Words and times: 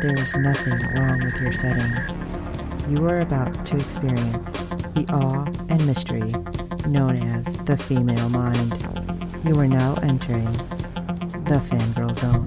there 0.00 0.14
is 0.14 0.34
nothing 0.34 0.78
wrong 0.94 1.22
with 1.22 1.38
your 1.42 1.52
setting. 1.52 1.92
You 2.88 3.06
are 3.06 3.20
about 3.20 3.66
to 3.66 3.76
experience 3.76 4.46
the 4.94 5.04
awe 5.10 5.44
and 5.68 5.86
mystery 5.86 6.32
known 6.88 7.16
as 7.16 7.44
the 7.66 7.76
female 7.76 8.30
mind. 8.30 8.72
You 9.44 9.60
are 9.60 9.68
now 9.68 9.96
entering 10.02 10.50
the 11.44 11.60
fangirl 11.68 12.16
zone. 12.16 12.46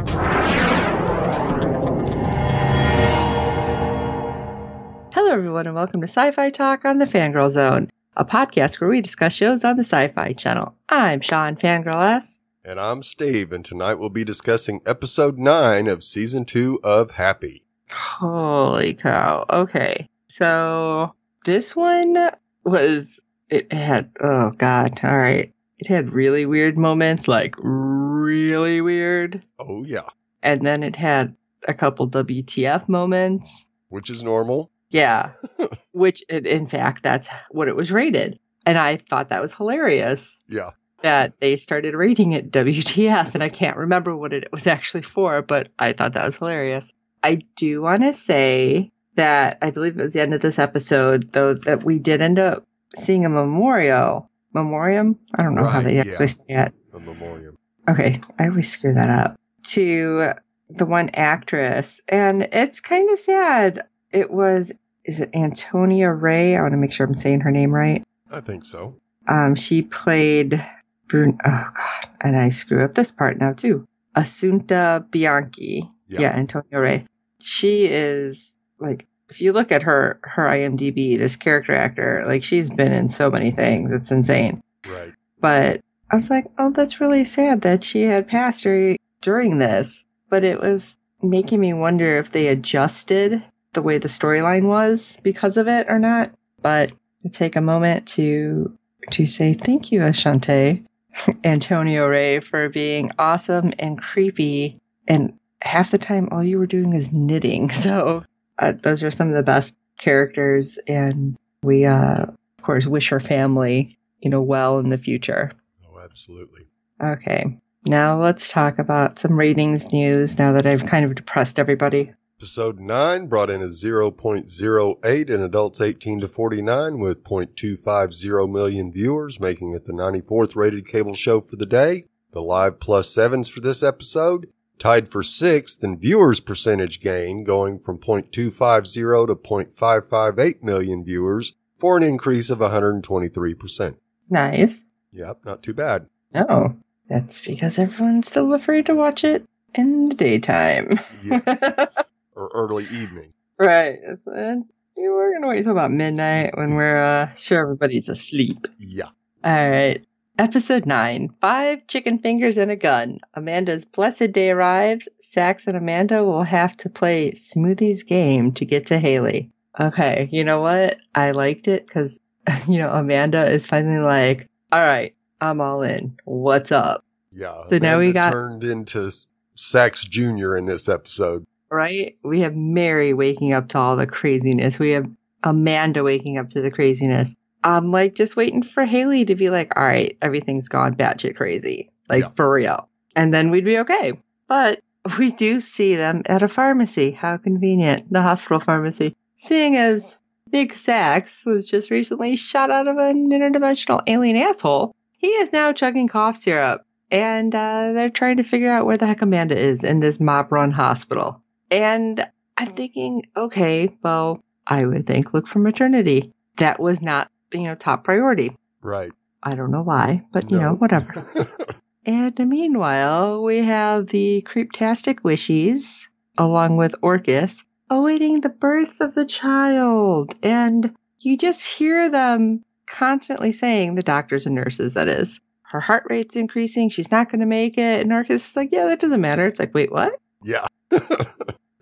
Hello, 5.14 5.32
everyone, 5.32 5.68
and 5.68 5.76
welcome 5.76 6.02
to 6.02 6.08
Sci 6.08 6.32
Fi 6.32 6.50
Talk 6.50 6.86
on 6.86 6.98
the 6.98 7.06
Fangirl 7.06 7.52
Zone, 7.52 7.92
a 8.18 8.26
podcast 8.26 8.82
where 8.82 8.90
we 8.90 9.02
discuss 9.02 9.34
shows 9.34 9.64
on 9.64 9.78
the 9.78 9.84
Sci 9.84 10.08
Fi 10.08 10.34
Channel. 10.34 10.74
I'm 10.90 11.22
Sean 11.22 11.56
Fangirl 11.56 12.16
S. 12.16 12.40
And 12.66 12.80
I'm 12.80 13.04
Steve, 13.04 13.52
and 13.52 13.66
tonight 13.66 13.96
we'll 13.96 14.08
be 14.08 14.24
discussing 14.24 14.80
episode 14.86 15.38
9 15.38 15.88
of 15.88 16.02
season 16.02 16.46
2 16.46 16.80
of 16.82 17.12
Happy. 17.12 17.66
Holy 17.92 18.94
cow. 18.94 19.46
Okay. 19.50 20.10
So 20.30 21.14
this 21.44 21.76
one 21.76 22.30
was, 22.64 23.20
it 23.50 23.74
had, 23.74 24.12
oh 24.22 24.52
God. 24.52 24.98
All 25.04 25.18
right. 25.18 25.54
It 25.80 25.88
had 25.88 26.14
really 26.14 26.46
weird 26.46 26.78
moments, 26.78 27.28
like 27.28 27.56
really 27.60 28.80
weird. 28.80 29.44
Oh, 29.60 29.84
yeah. 29.84 30.08
And 30.42 30.62
then 30.62 30.84
it 30.84 30.96
had 30.96 31.36
a 31.68 31.74
couple 31.74 32.10
WTF 32.10 32.88
moments. 32.88 33.66
Which 33.90 34.10
is 34.10 34.24
normal. 34.24 34.72
Yeah. 34.90 35.34
Which, 35.92 36.22
in 36.30 36.68
fact, 36.68 37.04
that's 37.04 37.28
what 37.52 37.68
it 37.68 37.76
was 37.76 37.92
rated. 37.92 38.40
And 38.66 38.78
I 38.78 38.96
thought 38.96 39.28
that 39.30 39.42
was 39.42 39.54
hilarious 39.54 40.40
Yeah. 40.48 40.70
That 41.04 41.34
they 41.40 41.58
started 41.58 41.94
rating 41.96 42.32
it 42.32 42.50
WTF. 42.52 43.34
And 43.36 43.44
I 43.44 43.50
can't 43.50 43.78
remember 43.78 44.16
what 44.16 44.34
it 44.34 44.48
was 44.52 44.66
actually 44.68 45.04
for, 45.04 45.42
but 45.42 45.68
I 45.78 45.94
thought 45.94 46.14
that 46.14 46.26
was 46.26 46.38
hilarious. 46.38 46.92
I 47.22 47.42
do 47.56 47.82
want 47.82 48.02
to 48.02 48.14
say 48.14 48.92
that 49.16 49.58
I 49.62 49.70
believe 49.72 49.98
it 50.00 50.04
was 50.04 50.14
the 50.14 50.22
end 50.22 50.34
of 50.34 50.42
this 50.42 50.58
episode, 50.60 51.32
though, 51.32 51.54
that 51.54 51.84
we 51.84 52.00
did 52.00 52.22
end 52.22 52.40
up 52.40 52.66
seeing 52.96 53.26
a 53.26 53.30
memorial. 53.30 54.30
Memoriam? 54.54 55.20
I 55.36 55.44
don't 55.44 55.56
know 55.56 55.66
how 55.66 55.80
Right, 55.80 55.86
they 55.86 55.96
yeah. 55.96 56.02
actually 56.08 56.28
say 56.28 56.44
it. 56.48 56.74
A 56.94 57.00
memoriam. 57.00 57.58
Okay, 57.90 58.22
I 58.40 58.48
always 58.48 58.72
screw 58.72 58.94
that 58.94 59.10
up. 59.10 59.40
To 59.70 60.34
the 60.70 60.86
one 60.86 61.10
actress, 61.14 62.02
and 62.08 62.44
it's 62.52 62.80
kind 62.80 63.10
of 63.10 63.20
sad. 63.20 63.88
It 64.12 64.32
was, 64.32 64.72
is 65.04 65.20
it 65.20 65.32
Antonia 65.36 66.12
Rey? 66.12 66.56
I 66.56 66.62
want 66.62 66.72
to 66.74 66.78
make 66.78 66.94
sure 66.94 67.06
I'm 67.06 67.14
saying 67.16 67.42
her 67.42 67.52
name 67.52 67.72
right. 67.74 68.04
I 68.32 68.40
think 68.42 68.64
so. 68.66 68.96
Um, 69.28 69.56
she 69.56 69.82
played 69.82 70.64
Brun. 71.08 71.38
Oh 71.46 71.70
God, 71.76 72.10
and 72.22 72.36
I 72.38 72.50
screw 72.50 72.84
up 72.84 72.96
this 72.96 73.12
part 73.12 73.38
now 73.40 73.54
too. 73.54 73.88
Assunta 74.16 75.10
Bianchi. 75.10 75.84
Yeah. 76.08 76.22
Yeah, 76.22 76.30
Antonia 76.36 76.80
Rey. 76.80 77.06
She 77.42 77.86
is 77.86 78.56
like, 78.80 79.08
if 79.30 79.42
you 79.42 79.52
look 79.54 79.72
at 79.72 79.84
her 79.84 80.20
her 80.24 80.44
IMDb, 80.46 81.18
this 81.18 81.36
character 81.36 81.76
actor, 81.76 82.24
like 82.28 82.44
she's 82.44 82.70
been 82.70 82.94
in 82.94 83.10
so 83.10 83.30
many 83.32 83.52
things. 83.52 83.92
It's 83.92 84.12
insane 84.12 84.62
Right. 84.88 85.14
but 85.40 85.82
I 86.12 86.16
was 86.18 86.30
like, 86.30 86.46
oh, 86.60 86.70
that's 86.72 87.02
really 87.02 87.26
sad 87.26 87.62
that 87.62 87.84
she 87.84 88.04
had 88.04 88.28
passed 88.28 88.64
dur- 88.64 88.98
during 89.22 89.58
this. 89.58 90.04
But 90.30 90.44
it 90.44 90.60
was 90.60 90.96
making 91.22 91.60
me 91.60 91.74
wonder 91.74 92.18
if 92.18 92.32
they 92.32 92.48
adjusted 92.48 93.44
the 93.74 93.82
way 93.82 93.98
the 93.98 94.08
storyline 94.10 94.68
was 94.68 95.18
because 95.24 95.58
of 95.58 95.68
it 95.68 95.88
or 95.90 95.98
not. 96.00 96.32
But 96.62 96.92
take 97.32 97.56
a 97.56 97.62
moment 97.62 98.08
to 98.10 98.78
to 99.12 99.26
say 99.26 99.54
thank 99.54 99.92
you, 99.92 100.02
Ashante, 100.02 100.86
Antonio 101.44 102.08
Rey, 102.08 102.40
for 102.40 102.70
being 102.70 103.12
awesome 103.20 103.74
and 103.80 104.02
creepy. 104.02 104.80
And 105.08 105.38
half 105.62 105.92
the 105.92 105.98
time, 105.98 106.30
all 106.32 106.44
you 106.44 106.60
were 106.60 106.68
doing 106.68 106.94
is 106.94 107.12
knitting. 107.12 107.70
So 107.74 108.24
uh, 108.60 108.74
those 108.74 109.04
are 109.04 109.12
some 109.12 109.30
of 109.30 109.34
the 109.34 109.44
best 109.44 109.76
characters, 109.98 110.78
and 110.88 111.38
we, 111.64 111.86
uh, 111.86 112.24
of 112.24 112.64
course, 112.64 112.86
wish 112.86 113.10
her 113.10 113.20
family 113.20 113.98
you 114.24 114.30
know, 114.30 114.42
well 114.42 114.80
in 114.80 114.90
the 114.90 114.98
future. 114.98 115.52
Oh, 115.86 116.00
absolutely. 116.00 116.62
Okay. 117.02 117.60
Now 117.86 118.18
let's 118.18 118.50
talk 118.50 118.80
about 118.80 119.20
some 119.20 119.38
ratings 119.38 119.92
news 119.92 120.40
now 120.40 120.54
that 120.54 120.66
I've 120.66 120.86
kind 120.86 121.06
of 121.06 121.16
depressed 121.16 121.60
everybody. 121.60 122.14
Episode 122.40 122.80
9 122.80 123.28
brought 123.28 123.50
in 123.50 123.62
a 123.62 123.68
0.08 123.68 125.30
in 125.30 125.42
adults 125.42 125.80
18 125.80 126.20
to 126.20 126.28
49 126.28 127.00
with 127.00 127.24
0.250 127.24 128.52
million 128.52 128.92
viewers, 128.92 129.40
making 129.40 129.72
it 129.74 129.86
the 129.86 129.94
94th 129.94 130.56
rated 130.56 130.86
cable 130.86 131.14
show 131.14 131.40
for 131.40 131.56
the 131.56 131.66
day. 131.66 132.04
The 132.32 132.42
live 132.42 132.82
plus 132.82 133.10
sevens 133.10 133.48
for 133.48 133.62
this 133.62 133.82
episode 133.82 134.50
tied 134.78 135.08
for 135.08 135.24
sixth 135.24 135.84
in 135.84 135.98
viewers 135.98 136.42
percentage 136.42 137.00
gain, 137.00 137.46
going 137.46 137.80
from 137.80 137.98
0.250 138.00 139.28
to 139.28 139.36
0.558 139.36 140.64
million 140.64 141.06
viewers 141.06 141.54
for 141.78 141.96
an 141.96 142.04
increase 142.04 142.50
of 142.50 142.60
123%. 142.60 143.96
Nice. 144.30 144.92
Yep, 145.14 145.46
not 145.46 145.64
too 145.64 145.74
bad. 145.74 146.10
Oh, 146.36 146.76
that's 147.08 147.40
because 147.40 147.80
everyone's 147.80 148.28
still 148.28 148.54
afraid 148.54 148.88
to 148.88 148.96
watch 148.96 149.24
it 149.24 149.48
in 149.76 150.10
the 150.10 150.16
daytime. 150.16 151.00
Yes. 151.24 151.88
early 152.54 152.86
evening. 152.86 153.34
right. 153.58 154.00
Uh, 154.06 154.56
you 154.96 155.12
were 155.12 155.32
going 155.32 155.42
to 155.42 155.48
wait 155.48 155.64
till 155.64 155.72
about 155.72 155.92
midnight 155.92 156.56
when 156.56 156.76
we're 156.76 157.04
uh, 157.04 157.34
sure 157.36 157.60
everybody's 157.62 158.10
asleep. 158.10 158.68
Yeah. 158.78 159.10
All 159.44 159.70
right. 159.70 160.06
Episode 160.40 160.86
9 160.86 161.34
Five 161.42 161.86
chicken 161.88 162.20
fingers 162.20 162.58
and 162.58 162.72
a 162.72 162.76
gun. 162.76 163.20
Amanda's 163.36 163.86
blessed 163.86 164.32
day 164.32 164.52
arrives. 164.52 165.08
Sax 165.20 165.68
and 165.68 165.76
Amanda 165.78 166.24
will 166.24 166.44
have 166.44 166.76
to 166.78 166.90
play 166.90 167.34
Smoothie's 167.36 168.04
game 168.04 168.52
to 168.54 168.66
get 168.66 168.88
to 168.88 169.00
Hailey. 169.00 169.52
Okay, 169.80 170.30
you 170.32 170.44
know 170.44 170.62
what? 170.62 170.98
I 171.16 171.32
liked 171.32 171.68
it 171.68 171.86
because, 171.88 172.20
you 172.68 172.78
know, 172.78 172.90
Amanda 172.92 173.46
is 173.50 173.66
finally 173.66 174.00
like, 174.00 174.48
all 174.72 174.82
right, 174.82 175.16
I'm 175.42 175.60
all 175.62 175.82
in. 175.82 176.18
What's 176.26 176.72
up? 176.72 177.04
Yeah. 177.32 177.68
So 177.70 177.78
now 177.80 178.00
we 178.00 178.12
got- 178.12 178.32
turned 178.32 178.64
into 178.64 179.12
Sax 179.56 180.04
Jr. 180.06 180.56
in 180.58 180.66
this 180.66 180.88
episode. 180.90 181.46
Right? 181.74 182.16
We 182.24 182.42
have 182.42 182.56
Mary 182.56 183.14
waking 183.14 183.54
up 183.54 183.70
to 183.70 183.80
all 183.80 183.96
the 183.96 184.06
craziness. 184.06 184.78
We 184.78 184.92
have 184.92 185.10
Amanda 185.44 186.04
waking 186.04 186.38
up 186.38 186.52
to 186.52 186.62
the 186.62 186.70
craziness. 186.70 187.34
I'm 187.64 187.92
like 187.92 188.14
just 188.14 188.36
waiting 188.36 188.62
for 188.62 188.86
Hailey 188.86 189.26
to 189.26 189.36
be 189.36 189.50
like, 189.50 189.76
all 189.76 189.84
right, 189.84 190.16
everything's 190.22 190.70
gone 190.70 190.96
batshit 190.96 191.36
crazy. 191.36 191.90
Like 192.10 192.24
Yeah. 192.24 192.30
for 192.36 192.52
real. 192.52 192.90
And 193.16 193.34
then 193.34 193.50
we'd 193.50 193.66
be 193.66 193.80
okay. 193.80 194.14
But 194.48 194.82
we 195.18 195.32
do 195.32 195.62
see 195.62 195.96
them 195.96 196.22
at 196.28 196.44
a 196.44 196.48
pharmacy. 196.48 197.12
How 197.12 197.38
convenient. 197.38 198.12
The 198.12 198.22
hospital 198.22 198.60
pharmacy. 198.60 199.16
Seeing 199.38 199.76
as 199.76 200.18
Big 200.52 200.74
Sax 200.74 201.44
was 201.46 201.66
just 201.66 201.90
recently 201.90 202.36
shot 202.36 202.70
out 202.70 202.88
of 202.88 202.98
an 202.98 203.30
interdimensional 203.32 204.02
alien 204.08 204.36
asshole, 204.38 204.96
he 205.18 205.28
is 205.28 205.52
now 205.52 205.74
chugging 205.74 206.08
cough 206.08 206.38
syrup. 206.38 206.86
And 207.10 207.54
uh, 207.54 207.92
they're 207.94 208.10
trying 208.10 208.38
to 208.38 208.44
figure 208.44 208.72
out 208.72 208.86
where 208.86 208.98
the 208.98 209.06
heck 209.08 209.22
Amanda 209.22 209.58
is 209.58 209.84
in 209.84 210.00
this 210.00 210.20
mob 210.20 210.52
run 210.52 210.72
hospital. 210.72 211.42
And 211.74 212.26
I'm 212.56 212.68
mm. 212.68 212.78
thinking, 212.78 213.24
okay, 213.36 213.90
well, 214.04 214.44
I 214.68 214.86
would 214.86 215.08
think 215.08 215.34
look 215.34 215.48
for 215.48 215.60
maternity. 215.60 216.32
That 216.58 216.80
was 216.80 217.02
not, 217.02 217.32
you 217.52 217.64
know, 217.64 217.76
top 217.76 218.04
priority. 218.04 218.56
Right. 218.82 219.12
I 219.42 219.56
don't 219.56 219.72
know 219.72 219.82
why, 219.82 220.24
but 220.32 220.52
you 220.52 220.58
No. 220.58 220.64
know, 220.64 220.76
whatever. 220.76 221.50
and 222.06 222.38
meanwhile, 222.40 223.42
we 223.44 223.58
have 223.58 224.08
the 224.08 224.46
creeptastic 224.48 225.22
wishies 225.22 226.08
along 226.38 226.78
with 226.78 226.96
Orcus 227.02 227.64
awaiting 227.90 228.42
the 228.42 228.50
birth 228.50 229.02
of 229.02 229.16
the 229.16 229.26
child. 229.26 230.36
And 230.44 230.96
you 231.20 231.38
just 231.38 231.66
hear 231.66 232.10
them 232.10 232.64
constantly 232.86 233.52
saying, 233.52 233.96
the 233.96 234.04
doctors 234.04 234.46
and 234.46 234.56
nurses, 234.56 234.94
that 234.94 235.08
is, 235.08 235.40
her 235.64 235.80
heart 235.80 236.06
rate's 236.08 236.36
increasing. 236.36 236.90
She's 236.90 237.12
not 237.12 237.30
going 237.32 237.40
to 237.42 237.48
make 237.48 237.78
it. 237.80 238.02
And 238.02 238.14
Orcus 238.14 238.50
is 238.50 238.56
like, 238.56 238.70
yeah, 238.72 238.86
that 238.86 239.00
doesn't 239.00 239.22
matter. 239.22 239.48
It's 239.48 239.60
like, 239.60 239.74
wait, 239.74 239.92
what? 239.92 240.20
yeah. 240.44 240.68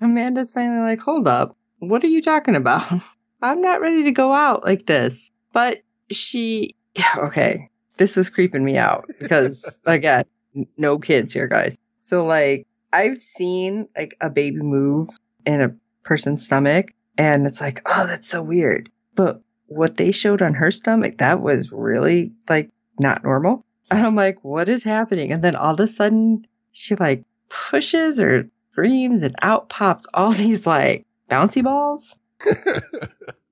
Amanda's 0.01 0.51
finally 0.51 0.81
like, 0.81 0.99
hold 0.99 1.27
up. 1.27 1.55
What 1.79 2.03
are 2.03 2.07
you 2.07 2.21
talking 2.21 2.55
about? 2.55 2.91
I'm 3.41 3.61
not 3.61 3.81
ready 3.81 4.03
to 4.03 4.11
go 4.11 4.33
out 4.33 4.63
like 4.63 4.85
this. 4.85 5.31
But 5.53 5.81
she, 6.11 6.75
okay, 7.17 7.69
this 7.97 8.15
was 8.15 8.29
creeping 8.29 8.63
me 8.63 8.77
out 8.77 9.09
because, 9.19 9.81
again, 9.87 10.25
no 10.77 10.99
kids 10.99 11.33
here, 11.33 11.47
guys. 11.47 11.77
So, 12.01 12.25
like, 12.25 12.67
I've 12.93 13.21
seen 13.23 13.87
like 13.95 14.17
a 14.21 14.29
baby 14.29 14.61
move 14.61 15.07
in 15.45 15.61
a 15.61 15.75
person's 16.03 16.45
stomach 16.45 16.93
And 17.17 17.45
it's 17.47 17.61
like, 17.61 17.81
oh, 17.85 18.07
that's 18.07 18.27
so 18.27 18.41
weird. 18.41 18.89
But 19.15 19.41
what 19.67 19.97
they 19.97 20.11
showed 20.11 20.41
on 20.41 20.53
her 20.55 20.71
stomach, 20.71 21.19
that 21.19 21.41
was 21.41 21.71
really 21.71 22.31
like 22.49 22.69
not 22.99 23.23
normal. 23.23 23.65
And 23.89 24.05
I'm 24.05 24.15
like, 24.15 24.43
what 24.43 24.69
is 24.69 24.83
happening? 24.83 25.31
And 25.31 25.43
then 25.43 25.55
all 25.55 25.73
of 25.73 25.79
a 25.79 25.87
sudden 25.87 26.45
she 26.71 26.95
like 26.95 27.23
pushes 27.49 28.19
or 28.19 28.49
screams 28.71 29.23
and 29.23 29.35
out 29.41 29.69
pops 29.69 30.07
all 30.13 30.31
these 30.31 30.65
like 30.65 31.05
bouncy 31.29 31.63
balls. 31.63 32.15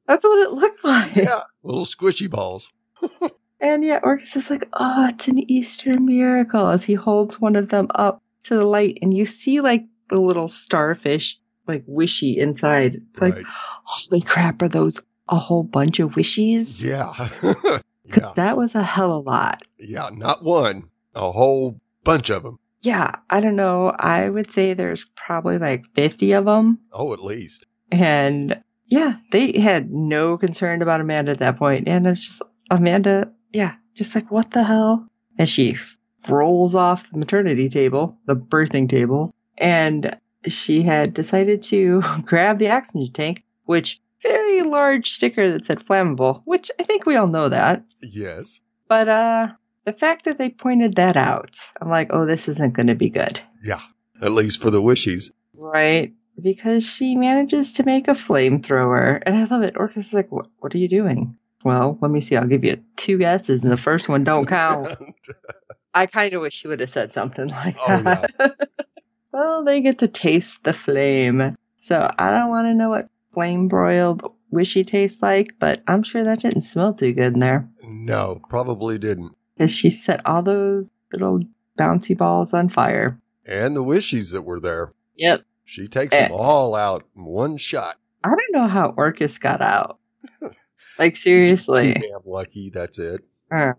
That's 0.07 0.24
what 0.24 0.39
it 0.39 0.51
looked 0.51 0.83
like. 0.83 1.16
yeah, 1.16 1.44
little 1.63 1.86
squishy 1.86 2.30
balls. 2.30 2.71
And 3.62 3.83
yet 3.83 4.01
Orcus 4.04 4.36
is 4.36 4.50
like, 4.50 4.68
oh, 4.74 5.07
it's 5.10 5.27
an 5.27 5.51
Easter 5.51 6.00
miracle 6.00 6.68
as 6.68 6.86
he 6.86 6.94
holds 6.94 7.39
one 7.39 7.56
of 7.56 7.69
them 7.69 7.88
up 7.94 8.21
to 8.44 8.56
the 8.56 8.66
light 8.66 9.00
and 9.01 9.16
you 9.16 9.25
see 9.25 9.60
like 9.62 9.86
the 10.10 10.19
little 10.19 10.48
starfish 10.48 11.39
like 11.68 11.83
wishy 11.86 12.39
inside. 12.39 13.01
It's 13.12 13.21
like, 13.21 13.44
holy 13.45 14.21
crap, 14.21 14.62
are 14.62 14.69
those 14.69 15.01
a 15.27 15.36
whole 15.36 15.63
bunch 15.63 16.00
of 16.00 16.12
wishies? 16.12 16.81
Yeah. 16.81 17.13
Because 18.10 18.24
yeah. 18.30 18.33
that 18.45 18.57
was 18.57 18.74
a 18.74 18.81
hell 18.81 19.19
of 19.19 19.27
a 19.27 19.30
lot. 19.30 19.62
Yeah. 19.77 20.10
Not 20.12 20.44
one, 20.44 20.86
a 21.13 21.31
whole 21.31 21.80
bunch 22.04 22.31
of 22.31 22.42
them. 22.42 22.57
Yeah, 22.81 23.15
I 23.29 23.41
don't 23.41 23.55
know. 23.55 23.93
I 23.97 24.29
would 24.29 24.51
say 24.51 24.73
there's 24.73 25.05
probably 25.15 25.57
like 25.57 25.85
50 25.95 26.31
of 26.33 26.45
them. 26.45 26.79
Oh, 26.93 27.13
at 27.13 27.19
least. 27.19 27.65
And 27.91 28.61
yeah, 28.85 29.15
they 29.31 29.59
had 29.59 29.91
no 29.91 30.37
concern 30.37 30.81
about 30.81 31.01
Amanda 31.01 31.31
at 31.31 31.39
that 31.39 31.57
point. 31.57 31.87
And 31.87 32.07
it's 32.07 32.25
just, 32.25 32.41
Amanda, 32.71 33.31
yeah, 33.51 33.75
just 33.95 34.15
like, 34.15 34.31
what 34.31 34.51
the 34.51 34.63
hell? 34.63 35.07
And 35.37 35.47
she 35.47 35.77
rolls 36.29 36.75
off 36.75 37.09
the 37.09 37.17
maternity 37.17 37.69
table, 37.69 38.17
the 38.25 38.35
birthing 38.35 38.89
table, 38.89 39.33
and 39.57 40.17
she 40.47 40.81
had 40.81 41.13
decided 41.13 41.61
to 41.63 42.01
grab 42.25 42.59
the 42.59 42.69
oxygen 42.69 43.11
tank, 43.11 43.43
which 43.65 44.01
very 44.21 44.63
large 44.63 45.11
sticker 45.11 45.51
that 45.51 45.65
said 45.65 45.79
flammable, 45.79 46.41
which 46.45 46.71
I 46.79 46.83
think 46.83 47.05
we 47.05 47.15
all 47.15 47.27
know 47.27 47.49
that. 47.49 47.83
Yes. 48.01 48.59
But 48.87 49.07
uh 49.07 49.47
the 49.91 49.97
fact 49.97 50.25
that 50.25 50.38
they 50.38 50.50
pointed 50.50 50.95
that 50.97 51.18
out, 51.18 51.56
I'm 51.81 51.89
like, 51.89 52.09
oh, 52.12 52.25
this 52.25 52.47
isn't 52.47 52.74
going 52.74 52.88
to 52.88 52.95
be 52.95 53.09
good. 53.09 53.39
Yeah. 53.63 53.81
At 54.21 54.31
least 54.31 54.62
for 54.62 54.69
the 54.69 54.81
wishies. 54.81 55.31
Right. 55.56 56.13
Because 56.39 56.86
she 56.86 57.15
manages 57.15 57.74
to 57.74 57.83
make 57.83 58.07
a 58.07 58.12
flamethrower. 58.12 59.21
And 59.25 59.36
I 59.36 59.45
love 59.45 59.63
it. 59.63 59.75
Orcus 59.77 60.07
is 60.07 60.13
like, 60.13 60.31
what, 60.31 60.47
what 60.59 60.75
are 60.75 60.77
you 60.77 60.88
doing? 60.88 61.38
Well, 61.63 61.97
let 62.01 62.12
me 62.12 62.21
see. 62.21 62.38
I'll 62.38 62.47
give 62.47 62.63
you 62.63 62.83
two 62.95 63.18
guesses, 63.18 63.63
and 63.63 63.71
the 63.71 63.77
first 63.77 64.07
one 64.07 64.24
don't 64.24 64.45
count. 64.59 64.95
I 65.94 66.06
kind 66.06 66.33
of 66.33 66.42
wish 66.42 66.53
she 66.53 66.68
would 66.68 66.80
have 66.81 66.89
said 66.89 67.12
something 67.12 67.47
like 67.50 67.75
Oh, 67.88 67.97
that. 68.03 68.31
well, 69.33 69.65
they 69.65 69.81
get 69.81 70.00
to 70.00 70.07
taste 70.07 70.63
the 70.63 70.71
flame. 70.74 71.56
So 71.77 72.13
I 72.18 72.30
don't 72.31 72.50
want 72.50 72.68
to 72.68 72.75
know 72.75 72.89
what 72.89 73.09
flame 73.33 73.68
broiled 73.68 74.24
wishy 74.51 74.83
tastes 74.83 75.21
like, 75.21 75.56
but 75.59 75.81
I'm 75.88 76.03
sure 76.03 76.24
that 76.24 76.39
didn't 76.42 76.62
smell 76.62 76.94
too 76.94 77.12
good 77.13 77.33
in 77.33 77.39
there. 77.39 77.68
no, 77.83 78.39
probably 78.50 78.97
didn't. 78.97 79.33
Because 79.59 79.75
she 79.75 79.89
set 79.89 80.25
all 80.25 80.41
those 80.41 80.89
little 81.11 81.41
bouncy 81.77 82.17
balls 82.17 82.53
on 82.53 82.69
fire. 82.69 83.19
And 83.45 83.75
the 83.75 83.83
wishies 83.83 84.31
that 84.31 84.44
were 84.44 84.61
there. 84.61 84.94
Yep. 85.17 85.41
She 85.65 85.89
takes 85.89 86.15
Eh. 86.15 86.29
them 86.29 86.31
all 86.31 86.75
out 86.75 87.03
in 87.17 87.25
one 87.25 87.57
shot. 87.57 87.97
I 88.23 88.29
don't 88.29 88.39
know 88.61 88.67
how 88.69 88.94
Orcus 88.97 89.38
got 89.38 89.61
out. 89.61 90.00
Like 90.97 91.13
Too 91.13 91.19
seriously. 91.21 91.94
damn 91.94 92.19
lucky. 92.25 92.69
That's 92.69 93.00
it. 93.00 93.21
I. 93.50 93.71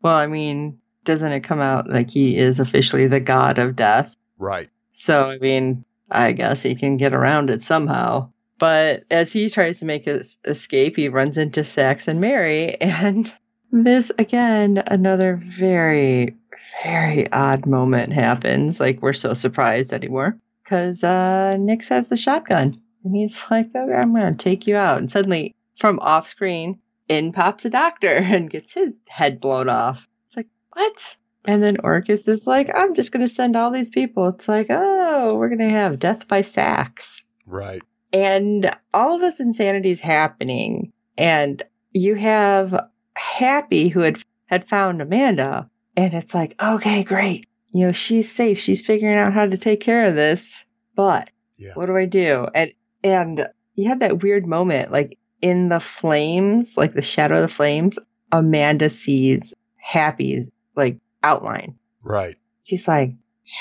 Well, 0.00 0.14
I 0.16 0.28
mean, 0.28 0.78
doesn't 1.04 1.32
it 1.32 1.40
come 1.40 1.60
out 1.60 1.90
like 1.90 2.08
he 2.08 2.36
is 2.36 2.60
officially 2.60 3.08
the 3.08 3.18
god 3.18 3.58
of 3.58 3.74
death? 3.74 4.14
Right. 4.38 4.70
So 4.92 5.28
I 5.28 5.38
mean, 5.38 5.84
I 6.08 6.30
guess 6.30 6.62
he 6.62 6.76
can 6.76 6.96
get 6.96 7.14
around 7.14 7.50
it 7.50 7.64
somehow. 7.64 8.30
But 8.58 9.02
as 9.10 9.32
he 9.32 9.50
tries 9.50 9.80
to 9.80 9.86
make 9.86 10.04
his 10.04 10.38
escape, 10.44 10.94
he 10.94 11.08
runs 11.08 11.36
into 11.36 11.64
Sax 11.64 12.06
and 12.06 12.20
Mary, 12.20 12.74
and 12.80 13.32
this 13.70 14.10
again, 14.18 14.82
another 14.86 15.36
very, 15.36 16.36
very 16.82 17.30
odd 17.32 17.66
moment 17.66 18.12
happens. 18.12 18.80
Like 18.80 19.02
we're 19.02 19.12
so 19.12 19.34
surprised 19.34 19.92
anymore 19.92 20.38
because 20.64 21.02
uh, 21.04 21.56
Nix 21.58 21.88
has 21.88 22.08
the 22.08 22.16
shotgun, 22.16 22.80
and 23.04 23.16
he's 23.16 23.42
like, 23.50 23.68
"Okay, 23.74 23.94
I'm 23.94 24.14
gonna 24.14 24.34
take 24.34 24.66
you 24.66 24.76
out." 24.76 24.98
And 24.98 25.10
suddenly, 25.10 25.54
from 25.78 25.98
off 26.00 26.28
screen, 26.28 26.80
in 27.08 27.32
pops 27.32 27.64
a 27.64 27.70
doctor 27.70 28.08
and 28.12 28.50
gets 28.50 28.74
his 28.74 29.00
head 29.08 29.40
blown 29.40 29.68
off. 29.68 30.06
It's 30.26 30.36
like 30.36 30.48
what? 30.72 31.16
And 31.44 31.62
then 31.62 31.78
Orcus 31.82 32.28
is 32.28 32.46
like, 32.46 32.70
I'm 32.74 32.94
just 32.94 33.10
going 33.10 33.26
to 33.26 33.32
send 33.32 33.56
all 33.56 33.70
these 33.70 33.90
people. 33.90 34.28
It's 34.28 34.48
like, 34.48 34.66
oh, 34.68 35.34
we're 35.36 35.48
going 35.48 35.60
to 35.60 35.70
have 35.70 35.98
death 35.98 36.28
by 36.28 36.42
Sax. 36.42 37.24
Right. 37.46 37.80
And 38.12 38.70
all 38.92 39.14
of 39.14 39.20
this 39.22 39.40
insanity 39.40 39.90
is 39.90 40.00
happening. 40.00 40.92
And 41.16 41.62
you 41.92 42.16
have 42.16 42.88
Happy 43.36 43.88
who 43.88 44.00
had, 44.00 44.18
had 44.46 44.68
found 44.68 45.00
Amanda. 45.02 45.68
And 45.96 46.14
it's 46.14 46.34
like, 46.34 46.54
okay, 46.62 47.04
great. 47.04 47.46
You 47.70 47.86
know, 47.86 47.92
she's 47.92 48.30
safe. 48.32 48.58
She's 48.58 48.84
figuring 48.84 49.16
out 49.18 49.32
how 49.32 49.46
to 49.46 49.56
take 49.56 49.80
care 49.80 50.06
of 50.06 50.14
this. 50.14 50.64
But 50.96 51.30
Yeah. 51.56 51.72
what 51.74 51.86
do 51.86 51.96
I 51.96 52.06
do? 52.06 52.46
And, 52.54 52.72
and 53.04 53.48
you 53.74 53.88
had 53.88 54.00
that 54.00 54.22
weird 54.22 54.46
moment, 54.46 54.90
like 54.90 55.18
in 55.42 55.68
the 55.68 55.80
flames, 55.80 56.76
like 56.76 56.92
the 56.92 57.02
shadow 57.02 57.36
of 57.36 57.42
the 57.42 57.48
flames, 57.54 57.98
Amanda 58.32 58.90
sees 58.90 59.54
Happy's 59.76 60.48
like 60.74 60.98
outline 61.22 61.76
Right. 62.02 62.36
she's 62.62 62.86
like, 62.88 63.14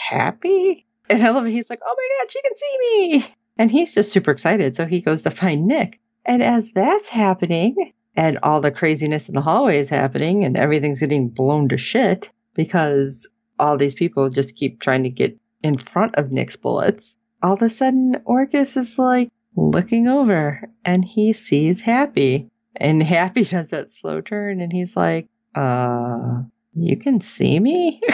happy? 0.10 0.86
And 1.10 1.26
I 1.26 1.30
love 1.32 1.46
it. 1.46 1.52
He's 1.52 1.70
like, 1.70 1.80
oh 1.86 1.96
my 1.98 2.18
God, 2.24 2.32
she 2.32 2.42
can 2.42 2.56
see 2.56 2.78
me. 3.22 3.34
And 3.58 3.72
he's 3.72 3.94
just 3.96 4.12
super 4.12 4.32
excited. 4.32 4.76
So 4.76 4.86
he 4.86 5.02
goes 5.02 5.24
to 5.24 5.32
find 5.32 5.68
Nick. 5.68 6.00
And 6.26 6.44
as 6.44 6.72
that's 6.74 7.08
happening, 7.08 7.94
and 8.18 8.40
all 8.44 8.60
the 8.60 8.72
craziness 8.72 9.30
in 9.30 9.36
the 9.36 9.42
hallway 9.42 9.78
is 9.78 9.90
happening, 9.90 10.44
and 10.44 10.58
everything's 10.58 11.00
getting 11.00 11.30
blown 11.30 11.70
to 11.70 11.78
shit 11.78 12.30
because 12.56 13.30
all 13.60 13.78
these 13.78 13.96
people 13.96 14.30
just 14.30 14.56
keep 14.56 14.82
trying 14.82 15.04
to 15.04 15.10
get 15.10 15.38
in 15.64 15.78
front 15.78 16.16
of 16.16 16.32
Nick's 16.32 16.56
bullets, 16.56 17.16
all 17.42 17.54
of 17.54 17.62
a 17.62 17.70
sudden, 17.70 18.18
Orcus 18.26 18.76
is 18.78 18.98
like 18.98 19.30
looking 19.56 20.08
over 20.08 20.70
and 20.84 21.06
he 21.06 21.34
sees 21.34 21.82
Happy. 21.82 22.50
And 22.76 23.02
Happy 23.02 23.44
does 23.46 23.70
that 23.70 23.92
slow 23.92 24.22
turn 24.22 24.62
and 24.62 24.72
he's 24.72 24.96
like, 24.96 25.28
uh, 25.56 26.42
you 26.74 26.98
can 26.98 27.22
see 27.22 27.60
me? 27.60 28.02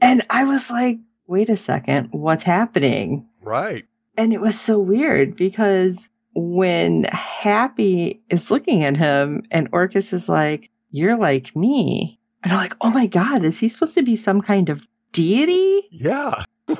And 0.00 0.22
I 0.28 0.44
was 0.44 0.68
like, 0.70 0.98
wait 1.26 1.48
a 1.48 1.56
second, 1.56 2.08
what's 2.12 2.42
happening? 2.42 3.26
right. 3.40 3.86
And 4.18 4.32
it 4.34 4.40
was 4.40 4.60
so 4.60 4.78
weird 4.78 5.34
because 5.34 6.08
when 6.34 7.04
Happy 7.04 8.22
is 8.28 8.50
looking 8.50 8.84
at 8.84 8.96
him 8.96 9.44
and 9.50 9.68
Orcus 9.72 10.12
is 10.12 10.28
like, 10.28 10.70
you're 10.90 11.16
like 11.16 11.54
me. 11.56 12.18
And 12.42 12.52
I'm 12.52 12.58
like, 12.58 12.76
oh 12.80 12.90
my 12.90 13.06
God, 13.06 13.44
is 13.44 13.58
he 13.58 13.68
supposed 13.68 13.94
to 13.94 14.02
be 14.02 14.16
some 14.16 14.40
kind 14.40 14.68
of 14.68 14.86
deity? 15.12 15.88
Yeah. 15.90 16.44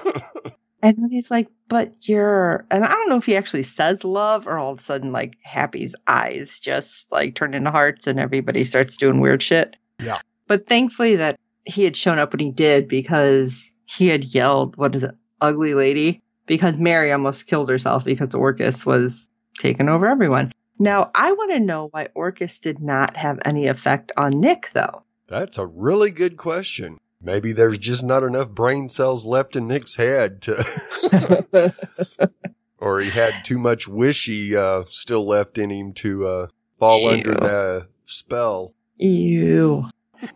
And 0.85 1.11
he's 1.11 1.31
like, 1.31 1.49
but 1.67 1.95
you're, 2.07 2.67
and 2.71 2.85
I 2.85 2.91
don't 2.91 3.09
know 3.09 3.17
if 3.17 3.25
he 3.25 3.37
actually 3.37 3.63
says 3.63 4.05
love 4.05 4.47
or 4.47 4.59
all 4.59 4.73
of 4.73 4.81
a 4.81 4.83
sudden, 4.83 5.13
like, 5.13 5.39
Happy's 5.43 5.95
eyes 6.07 6.61
just 6.61 7.11
like 7.11 7.35
turn 7.35 7.55
into 7.55 7.71
hearts 7.71 8.07
and 8.07 8.21
everybody 8.21 8.65
starts 8.65 8.99
doing 8.99 9.19
weird 9.19 9.43
shit. 9.43 9.77
Yeah. 9.99 10.19
But 10.47 10.67
thankfully 10.69 11.17
that 11.17 11.41
he 11.65 11.85
had 11.85 11.97
shown 11.97 12.19
up 12.19 12.35
when 12.35 12.41
he 12.41 12.51
did 12.51 12.87
because 12.87 13.73
he 13.87 14.09
had 14.09 14.25
yelled, 14.25 14.77
what 14.77 14.95
is 14.95 15.05
it, 15.05 15.15
ugly 15.41 15.73
lady? 15.73 16.23
Because 16.45 16.77
Mary 16.77 17.11
almost 17.11 17.47
killed 17.47 17.71
herself 17.71 18.05
because 18.05 18.35
Orcus 18.35 18.85
was 18.85 19.31
taking 19.59 19.89
over 19.89 20.07
everyone. 20.07 20.53
Now, 20.79 21.11
I 21.15 21.33
want 21.33 21.53
to 21.53 21.61
know 21.61 21.89
why 21.93 22.09
Orcus 22.15 22.59
did 22.59 22.81
not 22.81 23.17
have 23.17 23.39
any 23.45 23.67
effect 23.67 24.13
on 24.17 24.41
Nick, 24.41 24.71
though. 24.73 25.03
That's 25.29 25.57
a 25.57 25.67
really 25.67 26.11
good 26.11 26.37
question. 26.37 26.99
Maybe 27.21 27.53
there's 27.53 27.79
just 27.79 28.05
not 28.05 28.23
enough 28.23 28.51
brain 28.51 28.89
cells 28.89 29.25
left 29.25 29.57
in 29.57 29.67
Nick's 29.67 29.95
head 29.95 30.43
to, 30.43 31.73
or 32.79 33.01
he 33.01 33.11
had 33.11 33.45
too 33.45 33.59
much 33.59 33.89
wishy 33.89 34.55
uh, 34.55 34.85
still 34.85 35.27
left 35.27 35.57
in 35.57 35.71
him 35.71 35.93
to 35.95 36.27
uh, 36.27 36.47
fall 36.77 37.09
under 37.09 37.33
the 37.33 37.89
spell. 38.05 38.75
Ew. 38.99 39.87
I 40.23 40.29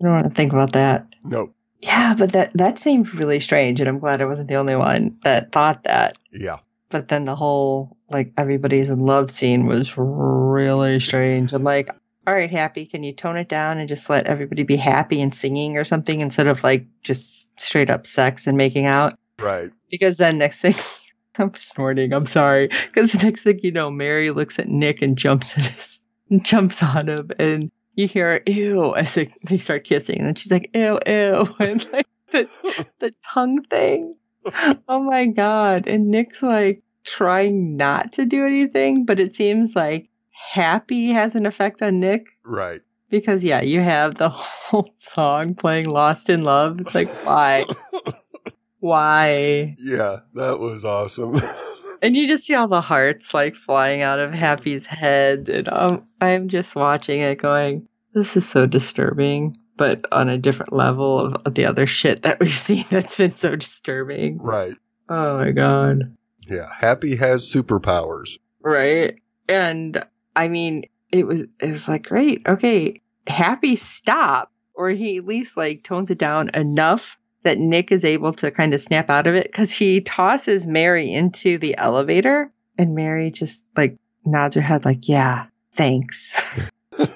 don't 0.00 0.12
want 0.12 0.24
to 0.24 0.30
think 0.30 0.52
about 0.52 0.72
that. 0.72 1.06
No. 1.24 1.52
Yeah, 1.80 2.14
but 2.14 2.32
that 2.32 2.52
that 2.54 2.78
seemed 2.78 3.12
really 3.14 3.40
strange, 3.40 3.80
and 3.80 3.88
I'm 3.88 3.98
glad 3.98 4.22
I 4.22 4.24
wasn't 4.24 4.48
the 4.48 4.56
only 4.56 4.76
one 4.76 5.18
that 5.24 5.52
thought 5.52 5.84
that. 5.84 6.16
Yeah. 6.32 6.58
But 6.88 7.08
then 7.08 7.24
the 7.24 7.36
whole 7.36 7.95
like 8.10 8.32
everybody's 8.38 8.90
in 8.90 9.00
love 9.00 9.30
scene 9.30 9.66
was 9.66 9.96
really 9.96 11.00
strange. 11.00 11.52
I'm 11.52 11.64
like, 11.64 11.90
all 12.26 12.34
right, 12.34 12.50
happy, 12.50 12.86
can 12.86 13.02
you 13.02 13.12
tone 13.12 13.36
it 13.36 13.48
down 13.48 13.78
and 13.78 13.88
just 13.88 14.10
let 14.10 14.26
everybody 14.26 14.64
be 14.64 14.76
happy 14.76 15.20
and 15.20 15.34
singing 15.34 15.76
or 15.76 15.84
something 15.84 16.20
instead 16.20 16.48
of 16.48 16.64
like 16.64 16.86
just 17.02 17.48
straight 17.60 17.90
up 17.90 18.06
sex 18.06 18.46
and 18.46 18.56
making 18.56 18.86
out? 18.86 19.14
Right. 19.38 19.70
Because 19.90 20.16
then 20.16 20.38
next 20.38 20.58
thing, 20.60 20.74
I'm 21.38 21.54
snorting. 21.54 22.12
I'm 22.12 22.26
sorry. 22.26 22.68
Because 22.68 23.12
the 23.12 23.24
next 23.24 23.42
thing 23.42 23.60
you 23.62 23.70
know, 23.70 23.90
Mary 23.90 24.30
looks 24.30 24.58
at 24.58 24.68
Nick 24.68 25.02
and 25.02 25.16
jumps 25.16 25.56
at 25.56 25.66
his, 25.66 26.00
jumps 26.42 26.82
on 26.82 27.08
him, 27.08 27.30
and 27.38 27.70
you 27.94 28.08
hear 28.08 28.42
ew 28.46 28.94
as 28.94 29.14
they, 29.14 29.32
they 29.44 29.58
start 29.58 29.84
kissing, 29.84 30.18
and 30.18 30.26
then 30.26 30.34
she's 30.34 30.52
like 30.52 30.70
ew 30.74 30.98
ew, 31.06 31.54
and 31.60 31.92
like 31.92 32.06
the 32.32 32.48
the 32.98 33.14
tongue 33.32 33.62
thing. 33.64 34.16
Oh 34.88 35.00
my 35.00 35.26
god! 35.26 35.86
And 35.86 36.10
Nick's 36.10 36.42
like 36.42 36.82
trying 37.06 37.76
not 37.76 38.12
to 38.14 38.26
do 38.26 38.44
anything, 38.44 39.04
but 39.04 39.20
it 39.20 39.34
seems 39.34 39.74
like 39.74 40.08
happy 40.52 41.08
has 41.10 41.34
an 41.34 41.46
effect 41.46 41.82
on 41.82 42.00
Nick. 42.00 42.26
Right. 42.44 42.80
Because 43.08 43.44
yeah, 43.44 43.62
you 43.62 43.80
have 43.80 44.16
the 44.16 44.28
whole 44.30 44.94
song 44.98 45.54
playing 45.54 45.88
Lost 45.88 46.28
in 46.28 46.42
Love. 46.42 46.80
It's 46.80 46.94
like 46.94 47.08
why? 47.24 47.64
why? 48.80 49.76
Yeah, 49.78 50.20
that 50.34 50.58
was 50.58 50.84
awesome. 50.84 51.40
And 52.02 52.14
you 52.14 52.28
just 52.28 52.44
see 52.44 52.54
all 52.54 52.68
the 52.68 52.82
hearts 52.82 53.32
like 53.32 53.56
flying 53.56 54.02
out 54.02 54.20
of 54.20 54.32
Happy's 54.34 54.84
head, 54.84 55.48
and 55.48 55.66
um, 55.70 56.06
I'm 56.20 56.48
just 56.48 56.76
watching 56.76 57.20
it, 57.20 57.38
going, 57.38 57.88
"This 58.12 58.36
is 58.36 58.46
so 58.46 58.66
disturbing." 58.66 59.56
But 59.78 60.04
on 60.12 60.28
a 60.28 60.36
different 60.36 60.74
level 60.74 61.18
of, 61.18 61.34
of 61.46 61.54
the 61.54 61.64
other 61.64 61.86
shit 61.86 62.22
that 62.22 62.38
we've 62.38 62.52
seen 62.52 62.84
that's 62.90 63.16
been 63.16 63.34
so 63.34 63.56
disturbing. 63.56 64.38
right. 64.38 64.74
Oh 65.08 65.38
my 65.38 65.52
god! 65.52 66.14
Yeah. 66.46 66.68
Happy 66.78 67.16
has 67.16 67.50
superpowers. 67.50 68.38
Right? 68.62 69.16
And 69.48 70.04
I 70.34 70.48
mean, 70.48 70.84
it 71.12 71.26
was 71.26 71.44
it 71.60 71.72
was 71.72 71.88
like 71.88 72.04
great. 72.04 72.42
Okay, 72.46 73.00
Happy 73.26 73.74
stop, 73.74 74.52
or 74.74 74.90
he 74.90 75.18
at 75.18 75.24
least 75.24 75.56
like 75.56 75.82
tones 75.82 76.10
it 76.10 76.18
down 76.18 76.50
enough 76.54 77.18
that 77.42 77.58
Nick 77.58 77.90
is 77.90 78.04
able 78.04 78.32
to 78.34 78.50
kind 78.50 78.74
of 78.74 78.80
snap 78.80 79.10
out 79.10 79.26
of 79.26 79.34
it 79.34 79.44
because 79.50 79.72
he 79.72 80.00
tosses 80.00 80.66
Mary 80.66 81.12
into 81.12 81.58
the 81.58 81.76
elevator, 81.78 82.52
and 82.78 82.94
Mary 82.94 83.30
just 83.30 83.64
like 83.76 83.98
nods 84.24 84.54
her 84.54 84.60
head, 84.60 84.84
like, 84.84 85.08
"Yeah, 85.08 85.46
thanks." 85.72 86.40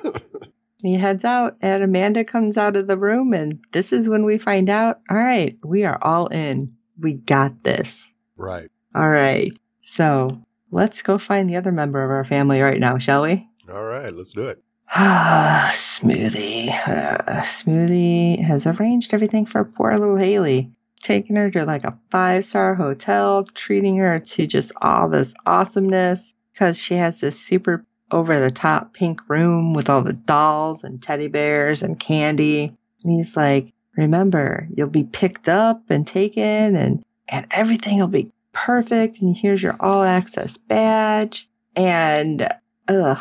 he 0.79 0.95
heads 0.95 1.25
out, 1.25 1.57
and 1.61 1.83
Amanda 1.83 2.25
comes 2.25 2.57
out 2.57 2.77
of 2.77 2.89
the 2.89 2.99
room, 2.99 3.33
and 3.33 3.61
this 3.73 3.93
is 3.93 4.09
when 4.09 4.25
we 4.25 4.39
find 4.39 4.69
out. 4.69 5.01
All 5.11 5.17
right, 5.17 5.57
we 5.63 5.85
are 5.85 5.99
all 6.03 6.27
in. 6.27 6.75
We 6.99 7.15
got 7.15 7.63
this. 7.63 8.15
right. 8.37 8.69
All 8.95 9.09
right, 9.09 9.53
so 9.83 10.41
let's 10.71 11.03
go 11.03 11.19
find 11.19 11.49
the 11.49 11.57
other 11.57 11.73
member 11.73 12.03
of 12.03 12.11
our 12.11 12.25
family 12.25 12.61
right 12.61 12.81
now, 12.81 12.99
shall 12.99 13.23
we? 13.23 13.49
All 13.73 13.85
right. 13.85 14.13
Let's 14.13 14.33
do 14.33 14.49
it. 14.49 14.63
Ah, 14.89 15.71
Smoothie. 15.75 16.71
Uh, 16.71 17.43
Smoothie 17.43 18.43
has 18.43 18.67
arranged 18.67 19.15
everything 19.15 19.47
for 19.47 19.65
poor 19.65 19.93
little 19.93 20.17
Hailey, 20.17 20.73
taking 21.01 21.37
her 21.37 21.51
to 21.51 21.65
like 21.65 21.85
a 21.85 21.99
five 22.11 22.45
star 22.45 22.75
hotel, 22.75 23.45
treating 23.45 23.97
her 23.99 24.19
to 24.19 24.47
just 24.47 24.73
all 24.81 25.09
this 25.09 25.35
awesomeness 25.47 26.35
because 26.53 26.81
she 26.81 26.95
has 26.95 27.21
this 27.21 27.39
super 27.39 27.85
over 28.11 28.41
the 28.41 28.51
top 28.51 28.93
pink 28.93 29.21
room 29.29 29.73
with 29.73 29.89
all 29.89 30.03
the 30.03 30.13
dolls 30.13 30.83
and 30.83 31.01
teddy 31.01 31.29
bears 31.29 31.83
and 31.83 32.01
candy. 32.01 32.77
And 33.05 33.13
he's 33.13 33.37
like, 33.37 33.73
Remember, 33.97 34.67
you'll 34.71 34.89
be 34.89 35.05
picked 35.05 35.49
up 35.49 35.83
and 35.91 36.07
taken, 36.07 36.77
and, 36.77 37.05
and 37.29 37.47
everything 37.51 37.99
will 37.99 38.07
be 38.09 38.33
perfect. 38.53 39.21
And 39.21 39.37
here's 39.37 39.63
your 39.63 39.77
all 39.81 40.03
access 40.03 40.57
badge. 40.57 41.49
And, 41.77 42.49
ugh 42.89 43.19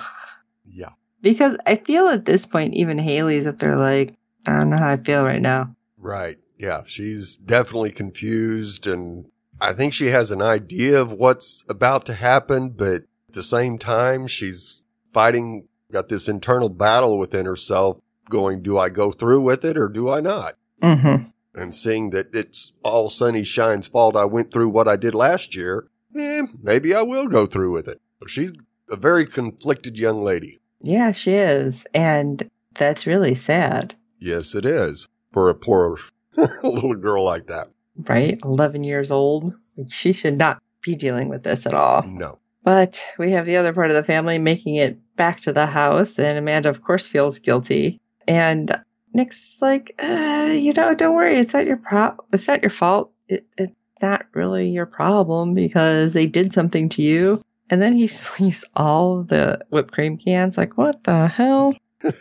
Yeah. 0.66 0.90
because 1.22 1.58
I 1.66 1.76
feel 1.76 2.08
at 2.08 2.26
this 2.26 2.46
point, 2.46 2.74
even 2.74 2.98
Hailey's 2.98 3.46
up 3.48 3.60
there 3.60 3.76
like, 3.78 4.16
I 4.46 4.58
don't 4.58 4.70
know 4.70 4.78
how 4.78 4.90
I 4.92 4.98
feel 4.98 5.24
right 5.24 5.42
now. 5.42 5.76
Right. 5.98 6.38
Yeah. 6.58 6.82
She's 6.86 7.38
definitely 7.38 7.92
confused 7.92 8.88
and 8.88 9.26
I 9.62 9.74
think 9.74 9.94
she 9.94 10.08
has 10.08 10.32
an 10.32 10.42
idea 10.42 11.00
of 11.02 11.12
what's 11.12 11.64
about 11.70 12.06
to 12.08 12.14
happen, 12.14 12.70
but 12.70 13.04
at 13.28 13.34
the 13.34 13.44
same 13.44 13.78
time, 13.78 14.26
she's 14.26 14.84
fighting, 15.14 15.68
got 15.92 16.08
this 16.10 16.30
internal 16.30 16.70
battle 16.70 17.18
within 17.18 17.46
herself 17.46 18.00
going, 18.30 18.62
do 18.62 18.78
I 18.78 18.90
go 18.90 19.12
through 19.12 19.42
with 19.42 19.66
it 19.66 19.78
or 19.78 19.90
do 19.90 20.10
I 20.10 20.22
not? 20.22 20.56
Mm-hmm. 20.82 21.28
And 21.56 21.74
seeing 21.74 22.12
that 22.12 22.34
it's 22.34 22.74
all 22.84 23.10
Sonny 23.10 23.44
Shine's 23.44 23.88
fault 23.88 24.16
I 24.16 24.26
went 24.26 24.52
through 24.52 24.70
what 24.70 24.88
I 24.88 24.96
did 24.96 25.16
last 25.16 25.56
year, 25.56 25.88
eh, 26.16 26.44
maybe 26.62 26.94
I 26.94 27.02
will 27.02 27.28
go 27.28 27.46
through 27.46 27.74
with 27.74 27.88
it. 27.88 28.00
So 28.20 28.28
she's 28.28 28.52
a 28.90 28.96
very 28.96 29.26
conflicted 29.26 29.98
young 29.98 30.22
lady. 30.22 30.60
Yeah, 30.82 31.12
she 31.12 31.34
is. 31.34 31.86
And 31.94 32.50
that's 32.76 33.08
really 33.08 33.36
sad, 33.36 33.96
Yes, 34.20 34.54
it 34.54 34.66
is 34.66 35.08
for 35.32 35.50
a 35.50 35.56
poor 35.56 35.98
little 36.64 36.94
girl 36.96 37.26
like 37.26 37.48
that. 37.48 37.70
right? 38.08 38.38
11 38.44 38.84
years 38.84 39.12
old. 39.12 39.54
She 39.88 40.14
should 40.14 40.38
not 40.38 40.62
be 40.82 40.96
dealing 40.96 41.30
with 41.30 41.44
this 41.44 41.66
at 41.66 41.74
all. 41.74 42.04
No. 42.04 42.38
But 42.64 43.02
we 43.18 43.32
have 43.32 43.46
the 43.46 43.56
other 43.58 43.74
part 43.74 43.90
of 43.90 43.96
the 43.96 44.04
family 44.04 44.38
making 44.38 44.76
it 44.76 44.98
back 45.16 45.40
to 45.42 45.54
the 45.54 45.66
house, 45.66 46.20
and 46.20 46.38
Amanda, 46.38 46.70
of 46.70 46.84
course, 46.84 47.08
feels 47.08 47.40
guilty. 47.40 48.00
And 48.28 48.78
Nick's 49.14 49.62
like, 49.62 49.96
uh, 50.00 50.52
you 50.52 50.74
know, 50.74 50.94
don't 50.94 51.16
worry, 51.16 51.40
it's 51.40 51.54
not 51.54 51.66
your 51.66 51.78
pro- 51.78 52.18
it's 52.32 52.48
not 52.48 52.62
your 52.62 52.70
fault. 52.70 53.12
It, 53.28 53.46
it's 53.58 53.74
not 54.02 54.26
really 54.34 54.70
your 54.70 54.86
problem 54.86 55.54
because 55.54 56.14
they 56.14 56.28
did 56.28 56.54
something 56.54 56.90
to 56.90 57.02
you. 57.02 57.42
And 57.70 57.82
then 57.82 57.96
he 57.96 58.08
sleeves 58.08 58.66
all 58.76 59.24
the 59.24 59.66
whipped 59.70 59.92
cream 59.92 60.18
cans. 60.18 60.58
Like, 60.58 60.78
what 60.78 61.04
the 61.04 61.28
hell? 61.28 61.76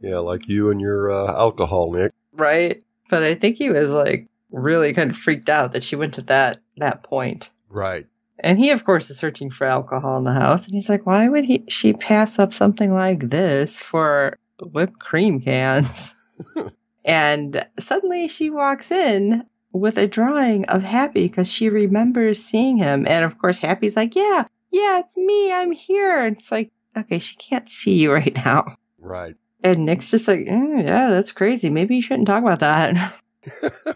yeah, 0.00 0.18
like 0.18 0.48
you 0.48 0.70
and 0.70 0.80
your 0.80 1.10
uh, 1.10 1.32
alcohol, 1.36 1.92
Nick. 1.92 2.12
Right? 2.32 2.82
But 3.10 3.22
I 3.22 3.34
think 3.34 3.56
he 3.56 3.70
was 3.70 3.90
like 3.90 4.28
really 4.50 4.92
kind 4.92 5.10
of 5.10 5.16
freaked 5.16 5.48
out 5.48 5.72
that 5.72 5.84
she 5.84 5.96
went 5.96 6.14
to 6.14 6.22
that 6.22 6.60
that 6.76 7.02
point. 7.02 7.50
Right. 7.68 8.06
And 8.38 8.58
he, 8.58 8.70
of 8.70 8.84
course, 8.84 9.10
is 9.10 9.18
searching 9.18 9.50
for 9.50 9.66
alcohol 9.66 10.18
in 10.18 10.24
the 10.24 10.32
house. 10.32 10.64
And 10.64 10.74
he's 10.74 10.88
like, 10.88 11.06
why 11.06 11.28
would 11.28 11.44
he 11.44 11.64
she 11.68 11.92
pass 11.92 12.38
up 12.38 12.52
something 12.52 12.92
like 12.92 13.28
this 13.30 13.78
for 13.78 14.36
whipped 14.60 14.98
cream 14.98 15.40
cans? 15.40 16.14
and 17.04 17.64
suddenly 17.78 18.28
she 18.28 18.50
walks 18.50 18.90
in 18.90 19.44
with 19.72 19.98
a 19.98 20.06
drawing 20.06 20.66
of 20.66 20.82
Happy 20.82 21.26
because 21.26 21.50
she 21.50 21.68
remembers 21.68 22.42
seeing 22.42 22.78
him. 22.78 23.06
And 23.08 23.24
of 23.24 23.38
course, 23.38 23.58
Happy's 23.58 23.96
like, 23.96 24.14
yeah, 24.14 24.44
yeah, 24.70 25.00
it's 25.00 25.16
me. 25.16 25.52
I'm 25.52 25.72
here. 25.72 26.26
It's 26.26 26.50
like, 26.50 26.70
okay, 26.96 27.18
she 27.18 27.36
can't 27.36 27.68
see 27.68 28.00
you 28.00 28.12
right 28.14 28.34
now. 28.34 28.76
Right. 28.98 29.36
And 29.62 29.86
Nick's 29.86 30.10
just 30.10 30.28
like, 30.28 30.40
mm, 30.40 30.84
yeah, 30.84 31.10
that's 31.10 31.32
crazy. 31.32 31.70
Maybe 31.70 31.96
you 31.96 32.02
shouldn't 32.02 32.28
talk 32.28 32.42
about 32.42 32.60
that. 32.60 33.20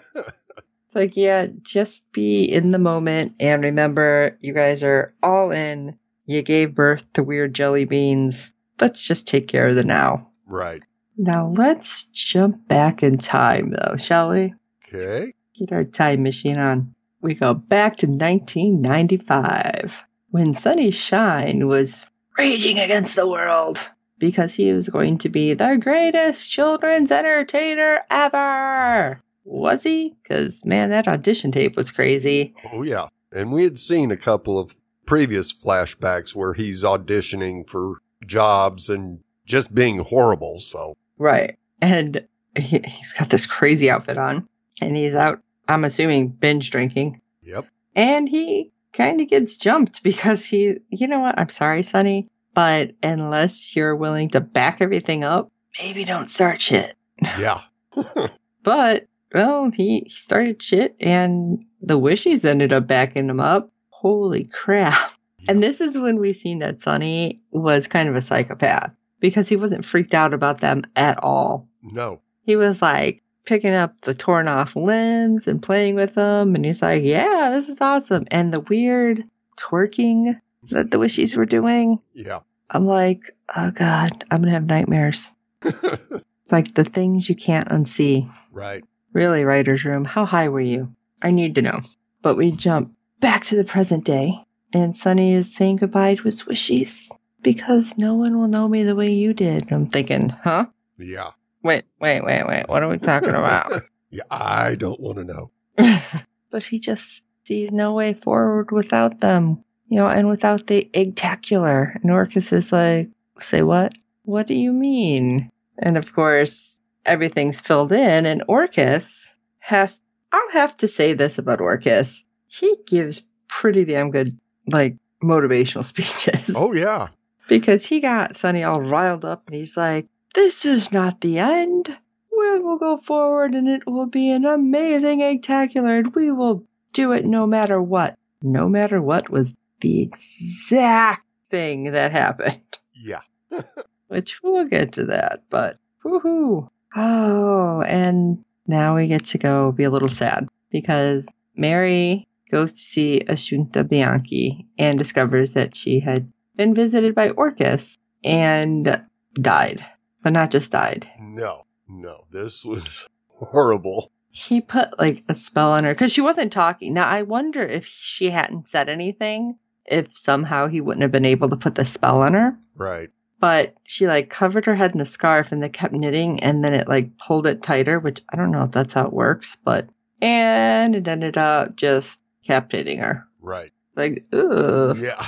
It's 0.88 0.96
like, 0.96 1.16
yeah, 1.18 1.48
just 1.60 2.10
be 2.12 2.44
in 2.44 2.70
the 2.70 2.78
moment 2.78 3.34
and 3.40 3.62
remember 3.62 4.38
you 4.40 4.54
guys 4.54 4.82
are 4.82 5.12
all 5.22 5.50
in. 5.50 5.98
You 6.24 6.40
gave 6.40 6.74
birth 6.74 7.12
to 7.12 7.22
weird 7.22 7.54
jelly 7.54 7.84
beans. 7.84 8.52
Let's 8.80 9.06
just 9.06 9.28
take 9.28 9.48
care 9.48 9.68
of 9.68 9.76
the 9.76 9.84
now. 9.84 10.30
Right. 10.48 10.82
Now 11.16 11.48
let's 11.48 12.04
jump 12.04 12.66
back 12.66 13.02
in 13.02 13.18
time 13.18 13.70
though, 13.70 13.96
shall 13.96 14.30
we? 14.30 14.54
Okay. 14.86 15.34
Get 15.54 15.72
our 15.72 15.84
time 15.84 16.22
machine 16.22 16.58
on. 16.58 16.94
We 17.20 17.34
go 17.34 17.52
back 17.54 17.98
to 17.98 18.06
1995 18.06 20.04
when 20.30 20.54
Sonny 20.54 20.90
Shine 20.90 21.66
was 21.66 22.06
raging 22.38 22.78
against 22.78 23.16
the 23.16 23.26
world 23.26 23.78
because 24.18 24.54
he 24.54 24.72
was 24.72 24.88
going 24.88 25.18
to 25.18 25.28
be 25.28 25.54
the 25.54 25.76
greatest 25.80 26.48
children's 26.50 27.10
entertainer 27.10 28.00
ever. 28.10 29.22
Was 29.44 29.82
he? 29.82 30.14
Because, 30.22 30.64
man, 30.64 30.90
that 30.90 31.08
audition 31.08 31.52
tape 31.52 31.76
was 31.76 31.90
crazy. 31.90 32.54
Oh, 32.72 32.82
yeah. 32.82 33.08
And 33.32 33.52
we 33.52 33.64
had 33.64 33.78
seen 33.78 34.10
a 34.10 34.16
couple 34.16 34.58
of 34.58 34.76
previous 35.06 35.52
flashbacks 35.52 36.34
where 36.34 36.54
he's 36.54 36.84
auditioning 36.84 37.66
for 37.66 38.02
jobs 38.26 38.88
and 38.90 39.20
just 39.48 39.74
being 39.74 39.98
horrible. 39.98 40.60
So, 40.60 40.96
Right. 41.18 41.58
And 41.80 42.26
he, 42.56 42.80
he's 42.84 43.12
got 43.14 43.30
this 43.30 43.46
crazy 43.46 43.90
outfit 43.90 44.18
on 44.18 44.48
and 44.80 44.96
he's 44.96 45.16
out, 45.16 45.40
I'm 45.66 45.84
assuming, 45.84 46.28
binge 46.28 46.70
drinking. 46.70 47.20
yep. 47.42 47.66
And 47.96 48.28
he 48.28 48.70
kind 48.92 49.20
of 49.20 49.28
gets 49.28 49.56
jumped 49.56 50.02
because 50.02 50.44
he, 50.44 50.76
you 50.90 51.08
know 51.08 51.20
what? 51.20 51.38
I'm 51.38 51.48
sorry, 51.48 51.82
Sonny, 51.82 52.28
but 52.54 52.92
unless 53.02 53.74
you're 53.74 53.96
willing 53.96 54.30
to 54.30 54.40
back 54.40 54.80
everything 54.80 55.24
up, 55.24 55.50
maybe 55.80 56.04
don't 56.04 56.30
start 56.30 56.60
shit. 56.60 56.96
Yeah. 57.38 57.60
But, 58.64 59.06
well, 59.32 59.70
he 59.70 60.04
started 60.08 60.62
shit 60.62 60.94
and 61.00 61.64
the 61.80 61.98
wishies 61.98 62.44
ended 62.44 62.72
up 62.72 62.86
backing 62.86 63.30
him 63.30 63.40
up. 63.40 63.70
Holy 63.88 64.44
crap. 64.44 65.12
And 65.48 65.62
this 65.62 65.80
is 65.80 65.96
when 65.96 66.18
we 66.18 66.34
seen 66.34 66.58
that 66.58 66.82
Sonny 66.82 67.40
was 67.50 67.86
kind 67.86 68.10
of 68.10 68.16
a 68.16 68.20
psychopath 68.20 68.92
because 69.20 69.48
he 69.48 69.56
wasn't 69.56 69.84
freaked 69.84 70.14
out 70.14 70.34
about 70.34 70.60
them 70.60 70.82
at 70.96 71.22
all. 71.22 71.68
no. 71.82 72.20
He 72.42 72.56
was 72.56 72.80
like 72.80 73.22
picking 73.44 73.74
up 73.74 74.00
the 74.00 74.14
torn 74.14 74.48
off 74.48 74.74
limbs 74.74 75.46
and 75.48 75.62
playing 75.62 75.96
with 75.96 76.14
them. 76.14 76.54
And 76.54 76.64
he's 76.64 76.80
like, 76.80 77.02
yeah, 77.02 77.50
this 77.52 77.68
is 77.68 77.80
awesome. 77.82 78.26
And 78.30 78.52
the 78.52 78.60
weird 78.60 79.22
twerking 79.58 80.40
that 80.70 80.90
the 80.90 80.98
wishies 80.98 81.36
were 81.36 81.44
doing, 81.46 81.98
Yeah. 82.14 82.40
I'm 82.70 82.86
like, 82.86 83.20
oh 83.54 83.70
God, 83.70 84.24
I'm 84.30 84.40
going 84.42 84.48
to 84.52 84.54
have 84.54 84.64
nightmares. 84.66 85.30
It's 85.62 86.52
like 86.52 86.72
the 86.74 86.84
things 86.84 87.28
you 87.28 87.34
can't 87.34 87.68
unsee. 87.68 88.26
right. 88.52 88.82
Really, 89.12 89.44
writer's 89.44 89.84
room, 89.84 90.06
how 90.06 90.24
high 90.24 90.48
were 90.48 90.60
you? 90.62 90.94
I 91.20 91.30
need 91.30 91.56
to 91.56 91.62
know. 91.62 91.80
But 92.22 92.36
we 92.38 92.52
jump 92.52 92.94
back 93.20 93.44
to 93.46 93.56
the 93.56 93.64
present 93.64 94.04
day, 94.04 94.32
and 94.72 94.96
Sonny 94.96 95.34
is 95.34 95.54
saying 95.54 95.76
goodbye 95.76 96.14
to 96.14 96.22
his 96.22 96.44
wishies 96.44 97.10
because 97.42 97.96
no 97.98 98.14
one 98.14 98.38
will 98.38 98.48
know 98.48 98.68
me 98.68 98.82
the 98.84 98.94
way 98.96 99.12
you 99.12 99.32
did. 99.34 99.70
I'm 99.72 99.86
thinking, 99.86 100.28
huh? 100.30 100.66
Yeah. 100.98 101.30
Wait, 101.62 101.84
wait, 102.00 102.24
wait, 102.24 102.46
wait. 102.46 102.68
What 102.68 102.82
are 102.82 102.88
we 102.88 102.98
talking 102.98 103.30
about? 103.30 103.72
Yeah. 104.10 104.22
I 104.30 104.74
don't 104.76 104.98
want 104.98 105.18
to 105.18 105.24
know. 105.24 105.50
but 106.50 106.62
he 106.64 106.78
just 106.78 107.22
sees 107.44 107.70
no 107.70 107.92
way 107.92 108.14
forward 108.14 108.70
without 108.72 109.20
them. 109.20 109.62
you 109.88 109.98
know, 109.98 110.08
and 110.08 110.28
without 110.30 110.66
the 110.66 110.88
eggtacular. 110.94 111.94
And 112.02 112.10
Orcus 112.10 112.50
is 112.52 112.72
like, 112.72 113.10
say 113.40 113.60
what? 113.62 113.92
What 114.24 114.46
do 114.46 114.54
you 114.54 114.72
mean? 114.72 115.50
And 115.78 115.98
of 115.98 116.14
course, 116.14 116.78
everything's 117.04 117.60
filled 117.60 117.92
in, 117.92 118.24
and 118.24 118.44
Orcus 118.48 119.34
has, 119.58 120.00
I'll 120.32 120.50
have 120.52 120.74
to 120.78 120.88
say 120.88 121.12
this 121.12 121.36
about 121.36 121.60
Orcus. 121.60 122.24
He 122.46 122.76
gives 122.86 123.22
pretty 123.46 123.84
damn 123.84 124.10
good, 124.10 124.38
like, 124.66 124.96
motivational 125.22 125.84
speeches. 125.92 126.54
Oh, 126.56 126.72
yeah. 126.72 127.08
Because 127.48 127.86
he 127.86 128.00
got 128.00 128.36
Sonny 128.36 128.62
all 128.62 128.80
riled 128.80 129.24
up 129.24 129.46
and 129.46 129.56
he's 129.56 129.76
like, 129.76 130.06
This 130.34 130.64
is 130.64 130.92
not 130.92 131.20
the 131.20 131.38
end. 131.38 131.96
We 132.30 132.60
will 132.60 132.78
go 132.78 132.98
forward 132.98 133.54
and 133.54 133.68
it 133.68 133.86
will 133.86 134.06
be 134.06 134.30
an 134.30 134.44
amazing 134.44 135.22
egg-tacular 135.22 135.98
and 135.98 136.14
we 136.14 136.30
will 136.30 136.64
do 136.92 137.12
it 137.12 137.24
no 137.24 137.46
matter 137.46 137.82
what. 137.82 138.16
No 138.42 138.68
matter 138.68 139.02
what 139.02 139.28
was 139.28 139.52
the 139.80 140.02
exact 140.02 141.26
thing 141.50 141.92
that 141.92 142.12
happened. 142.12 142.78
Yeah. 142.94 143.22
Which 144.08 144.40
we'll 144.42 144.64
get 144.64 144.92
to 144.92 145.06
that, 145.06 145.42
but 145.50 145.78
woohoo. 146.04 146.68
Oh, 146.94 147.82
and 147.82 148.44
now 148.66 148.96
we 148.96 149.08
get 149.08 149.24
to 149.26 149.38
go 149.38 149.72
be 149.72 149.84
a 149.84 149.90
little 149.90 150.08
sad 150.08 150.48
because 150.70 151.26
Mary 151.56 152.26
goes 152.50 152.72
to 152.72 152.80
see 152.80 153.22
Assunta 153.28 153.86
Bianchi 153.86 154.66
and 154.78 154.98
discovers 154.98 155.52
that 155.52 155.76
she 155.76 156.00
had 156.00 156.30
been 156.58 156.74
visited 156.74 157.14
by 157.14 157.30
Orcus 157.30 157.96
and 158.22 159.02
died. 159.32 159.82
But 160.22 160.34
not 160.34 160.50
just 160.50 160.72
died. 160.72 161.08
No, 161.18 161.64
no. 161.88 162.24
This 162.30 162.64
was 162.64 163.08
horrible. 163.28 164.10
He 164.30 164.60
put 164.60 164.98
like 164.98 165.24
a 165.28 165.34
spell 165.34 165.72
on 165.72 165.84
her 165.84 165.94
because 165.94 166.12
she 166.12 166.20
wasn't 166.20 166.52
talking. 166.52 166.92
Now 166.92 167.06
I 167.06 167.22
wonder 167.22 167.62
if 167.62 167.86
she 167.86 168.28
hadn't 168.28 168.68
said 168.68 168.90
anything, 168.90 169.56
if 169.86 170.14
somehow 170.14 170.66
he 170.66 170.82
wouldn't 170.82 171.02
have 171.02 171.12
been 171.12 171.24
able 171.24 171.48
to 171.48 171.56
put 171.56 171.76
the 171.76 171.86
spell 171.86 172.20
on 172.20 172.34
her. 172.34 172.58
Right. 172.74 173.08
But 173.40 173.74
she 173.84 174.08
like 174.08 174.28
covered 174.28 174.64
her 174.66 174.74
head 174.74 174.90
in 174.92 174.98
the 174.98 175.06
scarf 175.06 175.52
and 175.52 175.62
they 175.62 175.68
kept 175.68 175.94
knitting 175.94 176.40
and 176.40 176.62
then 176.62 176.74
it 176.74 176.88
like 176.88 177.16
pulled 177.16 177.46
it 177.46 177.62
tighter, 177.62 178.00
which 178.00 178.20
I 178.30 178.36
don't 178.36 178.50
know 178.50 178.64
if 178.64 178.72
that's 178.72 178.94
how 178.94 179.06
it 179.06 179.12
works, 179.12 179.56
but 179.64 179.88
and 180.20 180.96
it 180.96 181.06
ended 181.06 181.38
up 181.38 181.76
just 181.76 182.20
captivating 182.44 182.98
her. 182.98 183.24
Right. 183.40 183.72
Like, 183.94 184.24
ugh. 184.32 184.98
Yeah. 184.98 185.26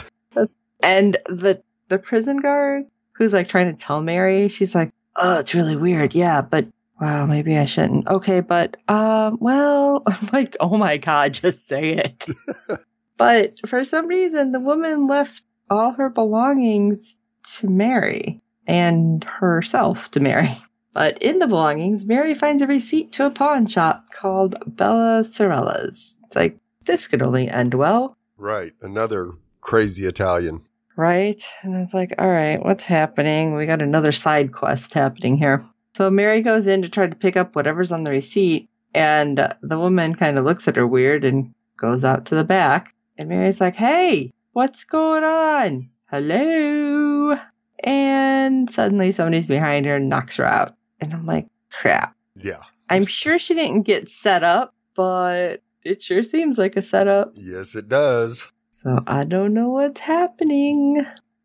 And 0.82 1.16
the 1.26 1.62
the 1.88 1.98
prison 1.98 2.38
guard 2.38 2.86
who's 3.12 3.32
like 3.32 3.48
trying 3.48 3.74
to 3.74 3.82
tell 3.82 4.00
Mary, 4.00 4.48
she's 4.48 4.74
like, 4.74 4.92
"Oh, 5.16 5.38
it's 5.38 5.54
really 5.54 5.76
weird. 5.76 6.14
Yeah, 6.14 6.40
but 6.40 6.66
wow, 7.00 7.26
maybe 7.26 7.56
I 7.56 7.66
shouldn't. 7.66 8.08
Okay, 8.08 8.40
but 8.40 8.76
um, 8.88 9.38
well, 9.40 10.02
I'm 10.06 10.28
like, 10.32 10.56
oh 10.60 10.76
my 10.76 10.96
god, 10.96 11.34
just 11.34 11.66
say 11.66 11.92
it." 11.92 12.26
but 13.16 13.68
for 13.68 13.84
some 13.84 14.06
reason, 14.06 14.52
the 14.52 14.60
woman 14.60 15.06
left 15.06 15.42
all 15.68 15.92
her 15.92 16.08
belongings 16.08 17.16
to 17.58 17.68
Mary 17.68 18.40
and 18.66 19.22
herself 19.24 20.10
to 20.12 20.20
Mary. 20.20 20.50
But 20.92 21.22
in 21.22 21.38
the 21.38 21.46
belongings, 21.46 22.04
Mary 22.04 22.34
finds 22.34 22.62
a 22.62 22.66
receipt 22.66 23.12
to 23.12 23.26
a 23.26 23.30
pawn 23.30 23.68
shop 23.68 24.06
called 24.12 24.56
Bella 24.66 25.22
Sorella's. 25.24 26.16
It's 26.24 26.34
like 26.34 26.58
this 26.84 27.06
could 27.06 27.22
only 27.22 27.48
end 27.48 27.74
well. 27.74 28.16
Right. 28.36 28.72
Another 28.82 29.34
crazy 29.60 30.04
Italian. 30.04 30.60
Right? 31.00 31.42
And 31.62 31.76
it's 31.76 31.94
like, 31.94 32.14
all 32.18 32.28
right, 32.28 32.62
what's 32.62 32.84
happening? 32.84 33.54
We 33.54 33.64
got 33.64 33.80
another 33.80 34.12
side 34.12 34.52
quest 34.52 34.92
happening 34.92 35.38
here. 35.38 35.64
So 35.96 36.10
Mary 36.10 36.42
goes 36.42 36.66
in 36.66 36.82
to 36.82 36.90
try 36.90 37.06
to 37.06 37.16
pick 37.16 37.38
up 37.38 37.56
whatever's 37.56 37.90
on 37.90 38.04
the 38.04 38.10
receipt, 38.10 38.68
and 38.94 39.54
the 39.62 39.78
woman 39.78 40.14
kind 40.14 40.36
of 40.36 40.44
looks 40.44 40.68
at 40.68 40.76
her 40.76 40.86
weird 40.86 41.24
and 41.24 41.54
goes 41.78 42.04
out 42.04 42.26
to 42.26 42.34
the 42.34 42.44
back. 42.44 42.94
And 43.16 43.30
Mary's 43.30 43.62
like, 43.62 43.76
hey, 43.76 44.30
what's 44.52 44.84
going 44.84 45.24
on? 45.24 45.88
Hello? 46.10 47.38
And 47.82 48.70
suddenly 48.70 49.12
somebody's 49.12 49.46
behind 49.46 49.86
her 49.86 49.96
and 49.96 50.10
knocks 50.10 50.36
her 50.36 50.44
out. 50.44 50.76
And 51.00 51.14
I'm 51.14 51.24
like, 51.24 51.46
crap. 51.70 52.14
Yeah. 52.36 52.60
I'm 52.90 53.06
sure 53.06 53.38
she 53.38 53.54
didn't 53.54 53.84
get 53.84 54.10
set 54.10 54.42
up, 54.44 54.74
but 54.94 55.62
it 55.82 56.02
sure 56.02 56.22
seems 56.22 56.58
like 56.58 56.76
a 56.76 56.82
setup. 56.82 57.32
Yes, 57.36 57.74
it 57.74 57.88
does. 57.88 58.52
So 58.82 58.98
I 59.06 59.24
don't 59.24 59.52
know 59.52 59.68
what's 59.70 60.00
happening. 60.00 61.04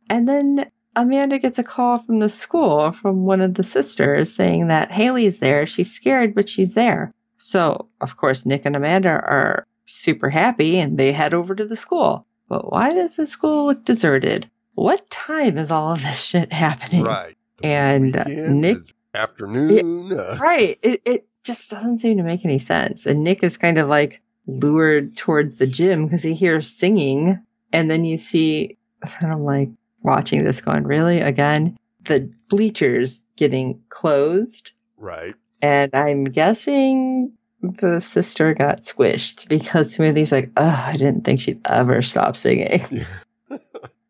And 0.10 0.28
then 0.28 0.72
Amanda 0.96 1.38
gets 1.40 1.60
a 1.60 1.64
call 1.64 1.98
from 1.98 2.20
the 2.20 2.30
school 2.30 2.92
from 2.94 3.26
one 3.26 3.42
of 3.42 3.54
the 3.54 3.64
sisters 3.64 4.34
saying 4.34 4.68
that 4.70 4.92
Hailey's 4.92 5.40
there. 5.40 5.66
She's 5.68 5.92
scared, 5.94 6.34
but 6.34 6.48
she's 6.48 6.74
there. 6.74 7.14
So, 7.38 7.90
of 8.00 8.16
course, 8.16 8.46
Nick 8.46 8.62
and 8.66 8.76
Amanda 8.76 9.10
are 9.10 9.68
super 9.86 10.30
happy 10.30 10.80
and 10.80 10.98
they 10.98 11.12
head 11.12 11.34
over 11.34 11.54
to 11.54 11.66
the 11.66 11.76
school. 11.76 12.26
But 12.48 12.72
why 12.72 12.92
does 12.92 13.18
the 13.18 13.28
school 13.28 13.66
look 13.66 13.84
deserted? 13.84 14.50
What 14.76 15.10
time 15.10 15.58
is 15.58 15.72
all 15.72 15.92
of 15.94 16.02
this 16.02 16.24
shit 16.24 16.54
happening? 16.54 17.04
Right. 17.04 17.36
The 17.58 17.66
And, 17.68 18.16
uh, 18.18 18.24
Nick- 18.28 18.78
afternoon. 19.14 20.14
uh, 20.18 20.38
Right. 20.40 20.80
It, 20.82 21.02
it 21.06 21.28
just 21.44 21.70
doesn't 21.70 21.98
seem 21.98 22.18
to 22.18 22.24
make 22.24 22.46
any 22.46 22.60
sense. 22.60 23.06
And 23.06 23.24
Nick 23.24 23.44
is 23.44 23.58
kind 23.58 23.78
of 23.78 23.90
like 23.90 24.22
lured 24.48 25.16
towards 25.16 25.58
the 25.58 25.68
gym 25.68 26.06
because 26.06 26.24
he 26.24 26.34
hears 26.34 26.70
singing. 26.70 27.42
And 27.72 27.90
then 27.90 28.06
you 28.06 28.18
see, 28.18 28.78
and 29.20 29.32
I'm 29.32 29.44
like 29.44 29.70
watching 30.02 30.44
this 30.44 30.62
going, 30.62 30.84
really? 30.84 31.22
Again? 31.22 31.78
The 32.04 32.32
bleachers 32.50 33.26
getting 33.36 33.82
closed. 33.90 34.72
right. 34.98 35.36
And 35.62 35.96
I'm 35.96 36.26
guessing 36.26 37.36
the 37.62 38.00
sister 38.00 38.54
got 38.54 38.82
squished 38.82 39.48
because 39.48 39.96
Smoothie's 39.96 40.32
like, 40.32 40.52
oh, 40.58 40.84
I 40.88 40.94
didn't 40.94 41.24
think 41.24 41.42
she'd 41.42 41.62
ever 41.66 42.02
stop 42.02 42.38
singing. 42.38 43.06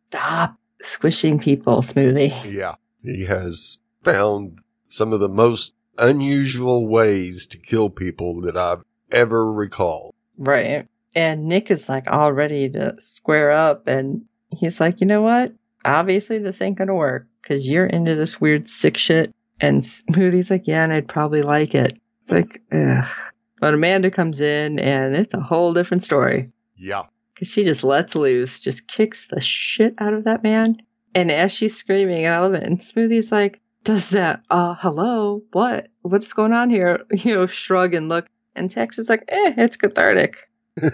Stop 0.10 0.56
squishing 0.82 1.40
people, 1.40 1.82
Smoothie. 1.82 2.52
Yeah. 2.52 2.76
He 3.02 3.26
has 3.26 3.78
found 4.04 4.60
some 4.88 5.14
of 5.14 5.20
the 5.20 5.30
most 5.30 5.76
unusual 5.98 6.88
ways 6.88 7.46
to 7.48 7.58
kill 7.58 7.90
people 7.90 8.42
that 8.42 8.58
I've 8.58 8.84
ever 9.12 9.52
recalled. 9.52 10.15
Right. 10.38 10.88
And 11.16 11.46
Nick 11.48 11.72
is 11.72 11.88
like 11.88 12.06
all 12.12 12.32
ready 12.34 12.70
to 12.70 12.96
square 13.00 13.52
up. 13.52 13.88
And 13.88 14.24
he's 14.52 14.80
like, 14.80 15.00
you 15.02 15.08
know 15.08 15.22
what? 15.22 15.54
Obviously, 15.86 16.40
this 16.40 16.62
ain't 16.62 16.78
going 16.78 16.88
to 16.90 16.94
work 16.96 17.28
because 17.42 17.68
you're 17.68 17.86
into 17.86 18.16
this 18.16 18.42
weird 18.42 18.70
sick 18.70 18.98
shit. 18.98 19.34
And 19.62 19.86
Smoothie's 19.86 20.50
like, 20.52 20.68
yeah, 20.68 20.84
and 20.84 20.92
I'd 20.92 21.08
probably 21.08 21.42
like 21.42 21.74
it. 21.76 21.98
It's 22.24 22.32
like, 22.32 22.62
ugh. 22.72 23.08
But 23.62 23.74
Amanda 23.74 24.12
comes 24.12 24.42
in 24.42 24.80
and 24.80 25.16
it's 25.16 25.34
a 25.34 25.40
whole 25.40 25.74
different 25.74 26.04
story 26.04 26.52
Yeah. 26.76 27.04
because 27.34 27.48
she 27.50 27.64
just 27.64 27.84
lets 27.86 28.16
loose, 28.16 28.60
just 28.60 28.88
kicks 28.88 29.28
the 29.28 29.40
shit 29.40 29.96
out 30.00 30.14
of 30.14 30.26
that 30.26 30.44
man. 30.44 30.78
And 31.14 31.32
as 31.32 31.54
she's 31.54 31.78
screaming, 31.78 32.26
and 32.26 32.36
I 32.36 32.40
love 32.40 32.54
it. 32.56 32.64
And 32.64 32.84
Smoothie's 32.84 33.32
like, 33.32 33.62
does 33.86 34.10
that, 34.10 34.44
uh, 34.50 34.74
hello, 34.78 35.44
what? 35.54 35.88
What's 36.02 36.34
going 36.34 36.52
on 36.52 36.70
here? 36.70 37.06
You 37.14 37.36
know, 37.36 37.46
shrug 37.48 37.94
and 37.94 38.10
look. 38.10 38.28
And 38.56 38.70
Tex 38.70 38.98
is 39.00 39.10
like, 39.10 39.26
eh, 39.28 39.54
it's 39.58 39.78
cathartic. 39.78 40.38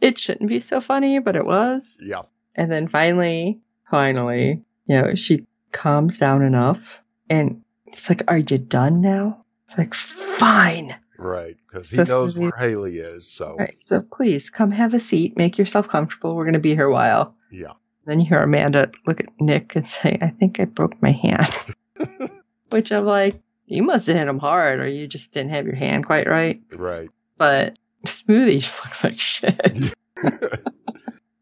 It 0.00 0.18
shouldn't 0.18 0.48
be 0.50 0.60
so 0.60 0.80
funny, 0.82 1.18
but 1.20 1.36
it 1.36 1.46
was. 1.46 1.98
yeah. 2.02 2.22
And 2.54 2.70
then 2.70 2.86
finally, 2.86 3.60
finally, 3.90 4.62
you 4.86 5.00
know, 5.00 5.14
she 5.14 5.46
calms 5.72 6.18
down 6.18 6.42
enough. 6.42 7.00
And 7.30 7.62
it's 7.86 8.08
like, 8.10 8.22
are 8.28 8.36
you 8.36 8.58
done 8.58 9.00
now? 9.00 9.44
It's 9.66 9.78
like, 9.78 9.94
fine. 9.94 10.94
Right. 11.18 11.56
Because 11.66 11.88
he 11.88 11.96
So 11.96 12.04
knows 12.04 12.38
where 12.38 12.52
Hailey 12.58 12.98
is. 12.98 13.26
So, 13.26 13.56
right, 13.58 13.74
so 13.80 14.02
please 14.02 14.50
come 14.50 14.70
have 14.70 14.92
a 14.92 15.00
seat, 15.00 15.36
make 15.38 15.56
yourself 15.56 15.88
comfortable. 15.88 16.36
We're 16.36 16.44
going 16.44 16.52
to 16.54 16.60
be 16.60 16.74
here 16.74 16.86
a 16.88 16.92
while. 16.92 17.34
yeah. 17.50 17.72
Then 18.04 18.20
you 18.20 18.26
hear 18.26 18.42
Amanda 18.42 18.90
look 19.06 19.20
at 19.20 19.30
Nick 19.40 19.74
and 19.76 19.88
say, 19.88 20.18
I 20.20 20.28
think 20.28 20.60
I 20.60 20.66
broke 20.66 21.00
my 21.02 21.10
hand. 21.10 21.48
Which 22.70 22.92
I'm 22.92 23.04
like, 23.06 23.40
you 23.66 23.82
must 23.82 24.06
have 24.06 24.16
hit 24.16 24.28
him 24.28 24.38
hard, 24.38 24.80
or 24.80 24.88
you 24.88 25.06
just 25.06 25.32
didn't 25.32 25.50
have 25.50 25.66
your 25.66 25.74
hand 25.74 26.06
quite 26.06 26.28
right. 26.28 26.60
Right. 26.74 27.10
But 27.36 27.78
Smoothie 28.06 28.60
just 28.60 28.84
looks 28.84 29.04
like 29.04 29.20
shit. 29.20 29.94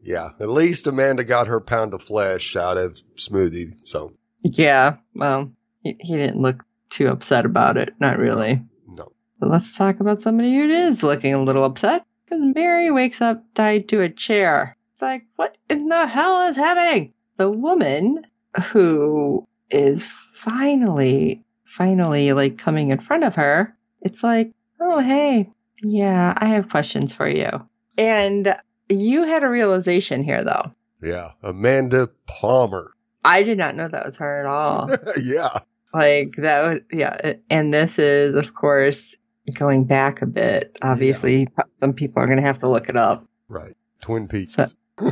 Yeah. 0.06 0.30
At 0.38 0.50
least 0.50 0.86
Amanda 0.86 1.24
got 1.24 1.46
her 1.46 1.60
pound 1.60 1.94
of 1.94 2.02
flesh 2.02 2.56
out 2.56 2.76
of 2.76 3.00
Smoothie. 3.16 3.74
So, 3.88 4.12
yeah, 4.42 4.96
well, 5.14 5.50
he, 5.82 5.96
he 5.98 6.16
didn't 6.16 6.42
look 6.42 6.62
too 6.90 7.08
upset 7.08 7.46
about 7.46 7.78
it. 7.78 7.94
Not 8.00 8.18
really. 8.18 8.60
no. 8.86 9.12
But 9.40 9.48
let's 9.48 9.74
talk 9.74 10.00
about 10.00 10.20
somebody 10.20 10.54
who 10.54 10.68
is 10.68 11.02
looking 11.02 11.32
a 11.32 11.42
little 11.42 11.64
upset. 11.64 12.04
Because 12.26 12.54
Mary 12.54 12.90
wakes 12.90 13.22
up 13.22 13.42
tied 13.54 13.88
to 13.88 14.02
a 14.02 14.10
chair. 14.10 14.76
It's 14.92 15.00
like, 15.00 15.24
what 15.36 15.56
in 15.70 15.88
the 15.88 16.06
hell 16.06 16.48
is 16.48 16.56
happening? 16.56 17.14
The 17.38 17.50
woman 17.50 18.26
who 18.72 19.48
is 19.70 20.04
finally, 20.04 21.43
finally 21.74 22.32
like 22.32 22.56
coming 22.56 22.90
in 22.90 22.98
front 22.98 23.24
of 23.24 23.34
her, 23.34 23.76
it's 24.00 24.22
like, 24.22 24.52
oh, 24.80 25.00
hey, 25.00 25.50
yeah, 25.82 26.32
I 26.36 26.46
have 26.46 26.68
questions 26.68 27.12
for 27.12 27.28
you. 27.28 27.50
And 27.98 28.54
you 28.88 29.24
had 29.24 29.42
a 29.42 29.48
realization 29.48 30.22
here, 30.22 30.44
though. 30.44 30.72
Yeah. 31.02 31.32
Amanda 31.42 32.10
Palmer. 32.26 32.92
I 33.24 33.42
did 33.42 33.58
not 33.58 33.74
know 33.74 33.88
that 33.88 34.06
was 34.06 34.16
her 34.18 34.44
at 34.44 34.46
all. 34.46 34.90
yeah. 35.22 35.58
like 35.92 36.34
that 36.38 36.66
would 36.66 36.84
yeah 36.92 37.34
and 37.50 37.72
this 37.72 37.98
is 37.98 38.34
of 38.34 38.52
course 38.54 39.14
going 39.54 39.84
back 39.84 40.22
a 40.22 40.26
bit 40.26 40.76
obviously 40.82 41.46
some 41.76 41.92
people 41.92 42.20
are 42.20 42.26
going 42.26 42.40
to 42.40 42.44
have 42.44 42.58
to 42.58 42.68
look 42.68 42.88
it 42.88 42.96
up 42.96 43.22
Right. 43.48 43.76
Twin 44.00 44.26
Peaks. 44.28 44.54
So- 44.54 44.66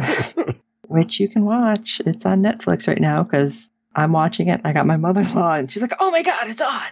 which 0.89 1.21
you 1.21 1.29
can 1.29 1.45
watch. 1.45 2.01
It's 2.05 2.27
on 2.27 2.43
Netflix 2.43 2.87
right 2.89 3.01
now 3.01 3.23
because 3.23 3.71
I'm 3.95 4.13
watching 4.13 4.49
it. 4.49 4.61
I 4.65 4.73
got 4.73 4.87
my 4.87 4.97
mother-in-law 4.97 5.55
and 5.55 5.71
she's 5.71 5.83
like, 5.83 5.95
"Oh 6.01 6.11
my 6.11 6.23
god, 6.23 6.49
it's 6.49 6.63
on!" 6.63 6.91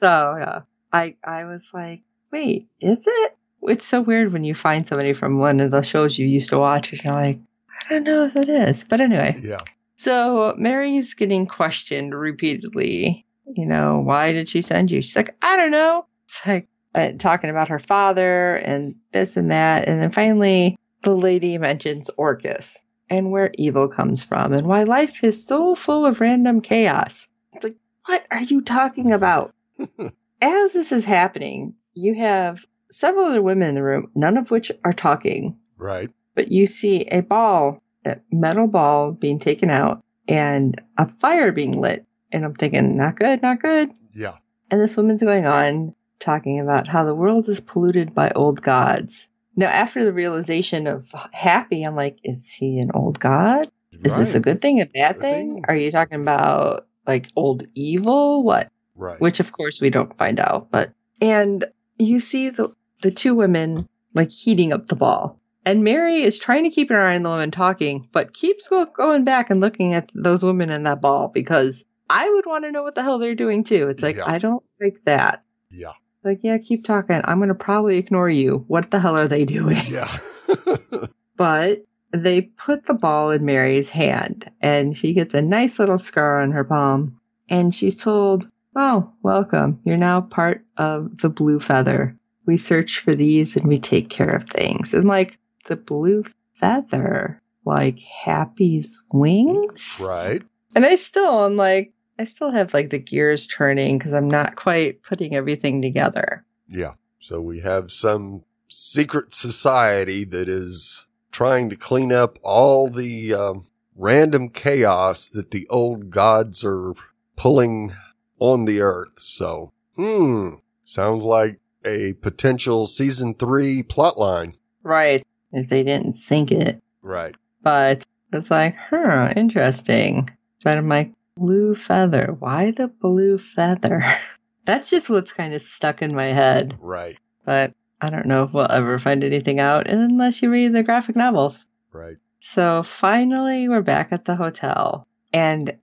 So 0.00 0.36
yeah, 0.38 0.60
I 0.92 1.16
I 1.24 1.44
was 1.44 1.70
like, 1.72 2.02
"Wait, 2.30 2.68
is 2.80 3.04
it?" 3.06 3.36
It's 3.62 3.86
so 3.86 4.00
weird 4.00 4.32
when 4.32 4.44
you 4.44 4.54
find 4.54 4.86
somebody 4.86 5.12
from 5.12 5.38
one 5.38 5.60
of 5.60 5.70
the 5.70 5.82
shows 5.82 6.18
you 6.18 6.26
used 6.26 6.50
to 6.50 6.58
watch 6.58 6.92
and 6.92 7.02
you're 7.02 7.14
like, 7.14 7.38
"I 7.80 7.88
don't 7.88 8.04
know 8.04 8.24
if 8.24 8.36
it 8.36 8.48
is," 8.48 8.84
but 8.84 9.00
anyway. 9.00 9.40
Yeah. 9.42 9.60
So 9.96 10.54
Mary's 10.58 11.14
getting 11.14 11.46
questioned 11.46 12.12
repeatedly. 12.12 13.24
You 13.46 13.66
know, 13.66 14.00
why 14.00 14.32
did 14.32 14.48
she 14.48 14.62
send 14.62 14.90
you? 14.90 15.00
She's 15.00 15.14
like, 15.14 15.36
I 15.42 15.56
don't 15.56 15.70
know. 15.70 16.06
It's 16.24 16.44
like 16.44 16.68
uh, 16.94 17.12
talking 17.18 17.50
about 17.50 17.68
her 17.68 17.78
father 17.78 18.56
and 18.56 18.96
this 19.12 19.36
and 19.36 19.52
that. 19.52 19.86
And 19.86 20.02
then 20.02 20.10
finally, 20.10 20.76
the 21.02 21.14
lady 21.14 21.56
mentions 21.58 22.10
Orcus 22.16 22.80
and 23.12 23.30
where 23.30 23.50
evil 23.54 23.88
comes 23.88 24.24
from 24.24 24.52
and 24.52 24.66
why 24.66 24.84
life 24.84 25.22
is 25.22 25.46
so 25.46 25.74
full 25.74 26.06
of 26.06 26.20
random 26.20 26.60
chaos. 26.60 27.26
It's 27.52 27.64
like, 27.64 27.76
what 28.06 28.26
are 28.30 28.42
you 28.42 28.62
talking 28.62 29.12
about? 29.12 29.52
As 30.40 30.72
this 30.72 30.92
is 30.92 31.04
happening, 31.04 31.74
you 31.94 32.14
have 32.14 32.64
several 32.90 33.26
other 33.26 33.42
women 33.42 33.68
in 33.68 33.74
the 33.74 33.82
room, 33.82 34.10
none 34.14 34.36
of 34.36 34.50
which 34.50 34.72
are 34.84 34.92
talking, 34.92 35.58
Right. 35.76 36.10
but 36.34 36.50
you 36.50 36.66
see 36.66 37.02
a 37.02 37.20
ball, 37.20 37.82
a 38.04 38.16
metal 38.30 38.66
ball 38.66 39.12
being 39.12 39.38
taken 39.38 39.70
out 39.70 40.02
and 40.26 40.80
a 40.96 41.08
fire 41.20 41.52
being 41.52 41.80
lit. 41.80 42.06
And 42.32 42.44
I'm 42.44 42.54
thinking, 42.54 42.96
not 42.96 43.16
good, 43.16 43.42
not 43.42 43.60
good. 43.60 43.90
Yeah. 44.14 44.36
And 44.70 44.80
this 44.80 44.96
woman's 44.96 45.22
going 45.22 45.46
on 45.46 45.94
talking 46.18 46.60
about 46.60 46.88
how 46.88 47.04
the 47.04 47.14
world 47.14 47.48
is 47.48 47.60
polluted 47.60 48.14
by 48.14 48.30
old 48.30 48.62
gods. 48.62 49.28
Now, 49.54 49.66
after 49.66 50.04
the 50.04 50.12
realization 50.12 50.86
of 50.86 51.10
Happy, 51.32 51.82
I'm 51.82 51.94
like, 51.94 52.18
is 52.24 52.50
he 52.52 52.78
an 52.78 52.90
old 52.94 53.18
god? 53.20 53.70
Is 53.92 54.16
this 54.16 54.34
a 54.34 54.40
good 54.40 54.62
thing, 54.62 54.80
a 54.80 54.86
bad 54.86 55.20
thing? 55.20 55.54
thing. 55.56 55.64
Are 55.68 55.76
you 55.76 55.90
talking 55.92 56.20
about 56.20 56.86
like 57.06 57.28
old 57.36 57.64
evil? 57.74 58.42
What? 58.42 58.70
Right. 58.94 59.20
Which, 59.20 59.40
of 59.40 59.52
course, 59.52 59.80
we 59.80 59.90
don't 59.90 60.16
find 60.16 60.40
out. 60.40 60.70
But 60.70 60.92
and 61.20 61.64
you 61.98 62.18
see 62.20 62.48
the 62.50 62.74
the 63.02 63.10
two 63.10 63.34
women 63.34 63.88
like 64.14 64.30
heating 64.30 64.72
up 64.72 64.88
the 64.88 64.96
ball, 64.96 65.40
and 65.66 65.84
Mary 65.84 66.22
is 66.22 66.38
trying 66.38 66.64
to 66.64 66.70
keep 66.70 66.88
her 66.88 67.00
eye 67.00 67.14
on 67.14 67.22
the 67.22 67.28
woman 67.28 67.50
talking, 67.50 68.08
but 68.12 68.32
keeps 68.32 68.68
go- 68.68 68.86
going 68.86 69.24
back 69.24 69.50
and 69.50 69.60
looking 69.60 69.92
at 69.94 70.10
those 70.14 70.42
women 70.42 70.70
in 70.70 70.84
that 70.84 71.00
ball 71.00 71.28
because 71.28 71.84
I 72.08 72.28
would 72.30 72.46
want 72.46 72.64
to 72.64 72.72
know 72.72 72.82
what 72.82 72.94
the 72.94 73.02
hell 73.02 73.18
they're 73.18 73.34
doing 73.34 73.64
too. 73.64 73.88
It's 73.88 74.02
like 74.02 74.16
Yeah. 74.16 74.24
I 74.26 74.38
don't 74.38 74.64
like 74.80 75.00
that. 75.04 75.44
yeah. 75.70 75.92
Like, 76.24 76.40
yeah, 76.42 76.58
keep 76.58 76.84
talking. 76.84 77.20
I'm 77.24 77.40
gonna 77.40 77.54
probably 77.54 77.98
ignore 77.98 78.30
you. 78.30 78.64
What 78.68 78.90
the 78.90 79.00
hell 79.00 79.16
are 79.16 79.28
they 79.28 79.44
doing? 79.44 79.78
Yeah. 79.88 80.16
But 81.36 81.84
they 82.12 82.42
put 82.42 82.86
the 82.86 82.94
ball 82.94 83.30
in 83.30 83.44
Mary's 83.44 83.88
hand, 83.88 84.50
and 84.60 84.96
she 84.96 85.14
gets 85.14 85.34
a 85.34 85.42
nice 85.42 85.78
little 85.78 85.98
scar 85.98 86.40
on 86.40 86.52
her 86.52 86.64
palm. 86.64 87.18
And 87.48 87.74
she's 87.74 87.96
told, 87.96 88.48
Oh, 88.76 89.12
welcome. 89.22 89.80
You're 89.84 89.96
now 89.96 90.20
part 90.20 90.64
of 90.76 91.18
the 91.18 91.28
blue 91.28 91.58
feather. 91.58 92.16
We 92.46 92.58
search 92.58 93.00
for 93.00 93.14
these 93.14 93.56
and 93.56 93.66
we 93.66 93.78
take 93.78 94.08
care 94.08 94.30
of 94.30 94.44
things. 94.44 94.94
And 94.94 95.04
like 95.04 95.38
the 95.66 95.76
blue 95.76 96.24
feather, 96.54 97.40
like 97.64 97.98
Happy's 97.98 99.02
wings. 99.12 99.98
right. 100.02 100.42
And 100.74 100.86
I 100.86 100.94
still, 100.94 101.44
I'm 101.44 101.56
like, 101.56 101.92
I 102.22 102.24
still 102.24 102.52
have 102.52 102.72
like 102.72 102.90
the 102.90 103.00
gears 103.00 103.48
turning 103.48 103.98
because 103.98 104.12
I'm 104.12 104.28
not 104.28 104.54
quite 104.54 105.02
putting 105.02 105.34
everything 105.34 105.82
together. 105.82 106.44
Yeah. 106.68 106.92
So 107.18 107.40
we 107.40 107.62
have 107.62 107.90
some 107.90 108.44
secret 108.68 109.34
society 109.34 110.22
that 110.26 110.48
is 110.48 111.04
trying 111.32 111.68
to 111.70 111.76
clean 111.76 112.12
up 112.12 112.38
all 112.44 112.88
the 112.88 113.34
um, 113.34 113.64
random 113.96 114.50
chaos 114.50 115.28
that 115.30 115.50
the 115.50 115.66
old 115.68 116.10
gods 116.10 116.64
are 116.64 116.94
pulling 117.34 117.92
on 118.38 118.66
the 118.66 118.80
earth. 118.80 119.18
So, 119.18 119.72
hmm, 119.96 120.54
sounds 120.84 121.24
like 121.24 121.58
a 121.84 122.12
potential 122.12 122.86
season 122.86 123.34
three 123.34 123.82
plotline. 123.82 124.56
Right. 124.84 125.26
If 125.50 125.68
they 125.68 125.82
didn't 125.82 126.14
sink 126.14 126.52
it. 126.52 126.80
Right. 127.02 127.34
But 127.62 128.04
it's 128.32 128.50
like, 128.50 128.76
huh, 128.76 129.32
interesting. 129.34 130.30
But 130.62 130.78
I'm 130.78 130.88
like, 130.88 131.10
blue 131.36 131.74
feather. 131.74 132.36
Why 132.38 132.70
the 132.70 132.88
blue 132.88 133.38
feather? 133.38 134.04
That's 134.64 134.90
just 134.90 135.10
what's 135.10 135.32
kind 135.32 135.54
of 135.54 135.62
stuck 135.62 136.02
in 136.02 136.14
my 136.14 136.26
head. 136.26 136.76
Right. 136.80 137.18
But 137.44 137.74
I 138.00 138.10
don't 138.10 138.26
know 138.26 138.44
if 138.44 138.52
we'll 138.52 138.70
ever 138.70 138.98
find 138.98 139.24
anything 139.24 139.60
out 139.60 139.88
unless 139.88 140.42
you 140.42 140.50
read 140.50 140.72
the 140.72 140.82
graphic 140.82 141.16
novels. 141.16 141.64
Right. 141.92 142.16
So 142.40 142.82
finally, 142.82 143.68
we're 143.68 143.82
back 143.82 144.12
at 144.12 144.24
the 144.24 144.36
hotel. 144.36 145.06
And 145.32 145.76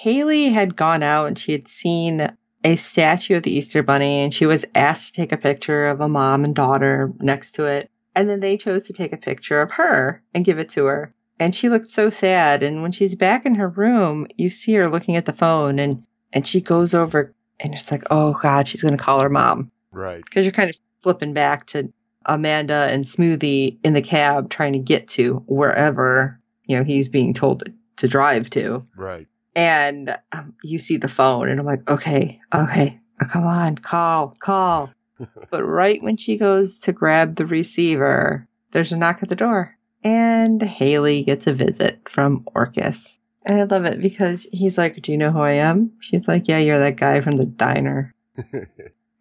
Hailey 0.00 0.50
had 0.50 0.76
gone 0.76 1.02
out 1.02 1.26
and 1.26 1.38
she 1.38 1.52
had 1.52 1.66
seen 1.66 2.30
a 2.62 2.76
statue 2.76 3.36
of 3.36 3.42
the 3.42 3.54
Easter 3.54 3.82
Bunny 3.82 4.20
and 4.20 4.32
she 4.32 4.46
was 4.46 4.64
asked 4.74 5.14
to 5.14 5.20
take 5.20 5.32
a 5.32 5.36
picture 5.36 5.86
of 5.86 6.00
a 6.00 6.08
mom 6.08 6.44
and 6.44 6.54
daughter 6.54 7.12
next 7.20 7.52
to 7.52 7.64
it. 7.64 7.90
And 8.14 8.28
then 8.28 8.40
they 8.40 8.56
chose 8.56 8.84
to 8.84 8.92
take 8.92 9.12
a 9.12 9.18
picture 9.18 9.60
of 9.60 9.72
her 9.72 10.22
and 10.34 10.44
give 10.44 10.58
it 10.58 10.70
to 10.70 10.84
her. 10.86 11.14
And 11.40 11.54
she 11.54 11.68
looked 11.68 11.90
so 11.90 12.10
sad. 12.10 12.62
And 12.62 12.82
when 12.82 12.92
she's 12.92 13.14
back 13.14 13.44
in 13.46 13.56
her 13.56 13.68
room, 13.68 14.26
you 14.36 14.50
see 14.50 14.74
her 14.74 14.88
looking 14.88 15.16
at 15.16 15.24
the 15.26 15.32
phone 15.32 15.78
and, 15.78 16.04
and 16.32 16.46
she 16.46 16.60
goes 16.60 16.94
over 16.94 17.34
and 17.60 17.74
it's 17.74 17.90
like, 17.90 18.04
oh 18.10 18.32
God, 18.40 18.68
she's 18.68 18.82
going 18.82 18.96
to 18.96 19.02
call 19.02 19.20
her 19.20 19.28
mom 19.28 19.70
Right. 19.92 20.24
because 20.24 20.44
you're 20.44 20.52
kind 20.52 20.70
of 20.70 20.76
flipping 21.00 21.32
back 21.34 21.66
to 21.68 21.92
Amanda 22.26 22.86
and 22.90 23.04
Smoothie 23.04 23.78
in 23.84 23.92
the 23.92 24.02
cab 24.02 24.48
trying 24.50 24.72
to 24.72 24.78
get 24.78 25.08
to 25.08 25.44
wherever 25.46 26.40
you 26.64 26.76
know 26.76 26.82
he's 26.84 27.08
being 27.10 27.34
told 27.34 27.64
to, 27.98 28.08
drive 28.08 28.48
to, 28.50 28.86
Right. 28.96 29.28
and 29.54 30.16
um, 30.32 30.54
you 30.62 30.78
see 30.78 30.96
the 30.96 31.08
phone, 31.08 31.48
and 31.50 31.60
I'm 31.60 31.66
like, 31.66 31.88
okay, 31.88 32.40
okay, 32.52 32.98
oh, 33.22 33.26
come 33.26 33.46
on, 33.46 33.76
call, 33.76 34.34
call. 34.40 34.90
but 35.50 35.62
right 35.62 36.02
when 36.02 36.16
she 36.16 36.38
goes 36.38 36.80
to 36.80 36.92
grab 36.92 37.36
the 37.36 37.44
receiver, 37.46 38.48
there's 38.70 38.92
a 38.92 38.96
knock 38.96 39.22
at 39.22 39.28
the 39.28 39.36
door, 39.36 39.76
and 40.04 40.62
Hailey 40.62 41.24
gets 41.24 41.46
a 41.46 41.52
visit 41.52 42.08
from 42.08 42.46
Orcus. 42.54 43.18
And 43.46 43.60
I 43.60 43.64
love 43.64 43.84
it 43.86 44.00
because 44.00 44.46
he's 44.52 44.78
like, 44.78 45.02
Do 45.02 45.12
you 45.12 45.18
know 45.18 45.32
who 45.32 45.40
I 45.40 45.54
am? 45.54 45.92
She's 46.00 46.28
like, 46.28 46.46
Yeah, 46.46 46.58
you're 46.58 46.78
that 46.78 46.96
guy 46.96 47.20
from 47.20 47.36
the 47.36 47.44
diner. 47.44 48.14